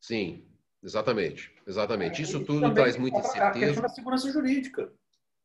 Sim, 0.00 0.44
exatamente. 0.82 1.52
Exatamente. 1.66 2.20
É, 2.20 2.24
Isso 2.24 2.44
tudo 2.44 2.72
traz 2.72 2.96
muita 2.96 3.18
incerteza. 3.18 3.48
A 3.48 3.52
questão 3.52 3.82
da 3.82 3.88
segurança 3.88 4.32
jurídica. 4.32 4.92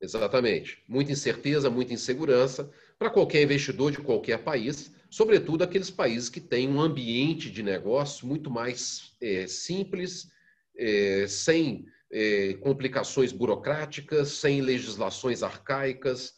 Exatamente. 0.01 0.83
Muita 0.87 1.11
incerteza, 1.11 1.69
muita 1.69 1.93
insegurança 1.93 2.69
para 2.99 3.09
qualquer 3.09 3.41
investidor 3.41 3.91
de 3.91 3.99
qualquer 3.99 4.43
país, 4.43 4.93
sobretudo 5.09 5.63
aqueles 5.63 5.89
países 5.89 6.29
que 6.29 6.41
têm 6.41 6.69
um 6.69 6.79
ambiente 6.79 7.49
de 7.49 7.63
negócio 7.63 8.27
muito 8.27 8.49
mais 8.49 9.15
é, 9.21 9.47
simples, 9.47 10.29
é, 10.77 11.25
sem 11.27 11.85
é, 12.11 12.53
complicações 12.55 13.31
burocráticas, 13.31 14.29
sem 14.29 14.61
legislações 14.61 15.41
arcaicas. 15.41 16.35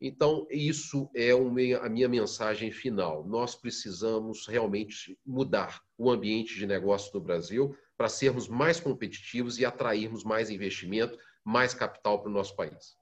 Então, 0.00 0.46
isso 0.48 1.10
é 1.14 1.32
a 1.32 1.88
minha 1.88 2.08
mensagem 2.08 2.70
final. 2.70 3.26
Nós 3.26 3.56
precisamos 3.56 4.46
realmente 4.46 5.18
mudar 5.26 5.82
o 5.96 6.10
ambiente 6.10 6.54
de 6.54 6.66
negócio 6.66 7.12
do 7.12 7.20
Brasil 7.20 7.76
para 7.96 8.08
sermos 8.08 8.46
mais 8.46 8.78
competitivos 8.78 9.58
e 9.58 9.64
atrairmos 9.64 10.22
mais 10.22 10.50
investimento, 10.50 11.18
mais 11.44 11.74
capital 11.74 12.20
para 12.20 12.30
o 12.30 12.32
nosso 12.32 12.54
país. 12.54 12.96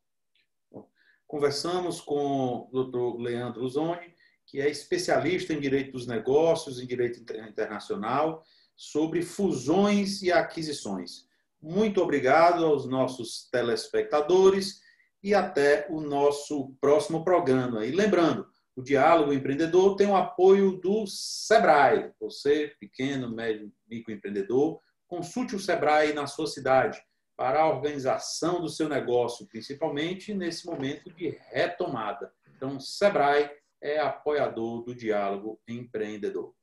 Conversamos 1.27 2.01
com 2.01 2.69
o 2.73 2.85
Dr. 2.85 3.21
Leandro 3.21 3.69
Zoni, 3.69 4.15
que 4.47 4.61
é 4.61 4.71
especialista 4.71 5.53
em 5.53 5.61
direito 5.61 5.93
dos 5.93 6.07
negócios, 6.07 6.81
em 6.81 6.87
direito 6.87 7.21
internacional, 7.21 8.43
sobre 8.75 9.21
fusões 9.21 10.23
e 10.23 10.33
aquisições. 10.33 11.27
Muito 11.61 12.01
obrigado 12.01 12.65
aos 12.65 12.87
nossos 12.87 13.49
telespectadores 13.51 14.81
e 15.27 15.35
até 15.35 15.89
o 15.91 16.01
nosso 16.01 16.73
próximo 16.81 17.25
programa. 17.25 17.85
E 17.85 17.91
lembrando, 17.91 18.47
o 18.77 18.81
Diálogo 18.81 19.33
Empreendedor 19.33 19.97
tem 19.97 20.07
o 20.07 20.15
apoio 20.15 20.77
do 20.77 21.05
Sebrae. 21.05 22.13
Você, 22.21 22.73
pequeno, 22.79 23.29
médio, 23.35 23.73
microempreendedor, 23.91 24.79
consulte 25.09 25.57
o 25.57 25.59
Sebrae 25.59 26.13
na 26.13 26.29
sua 26.29 26.47
cidade 26.47 27.03
para 27.37 27.63
a 27.63 27.69
organização 27.69 28.61
do 28.61 28.69
seu 28.69 28.89
negócio, 28.89 29.49
principalmente 29.49 30.33
nesse 30.33 30.65
momento 30.65 31.11
de 31.11 31.37
retomada. 31.51 32.33
Então, 32.57 32.79
Sebrae 32.79 33.51
é 33.83 33.99
apoiador 33.99 34.85
do 34.85 34.95
diálogo 34.95 35.61
empreendedor. 35.67 36.55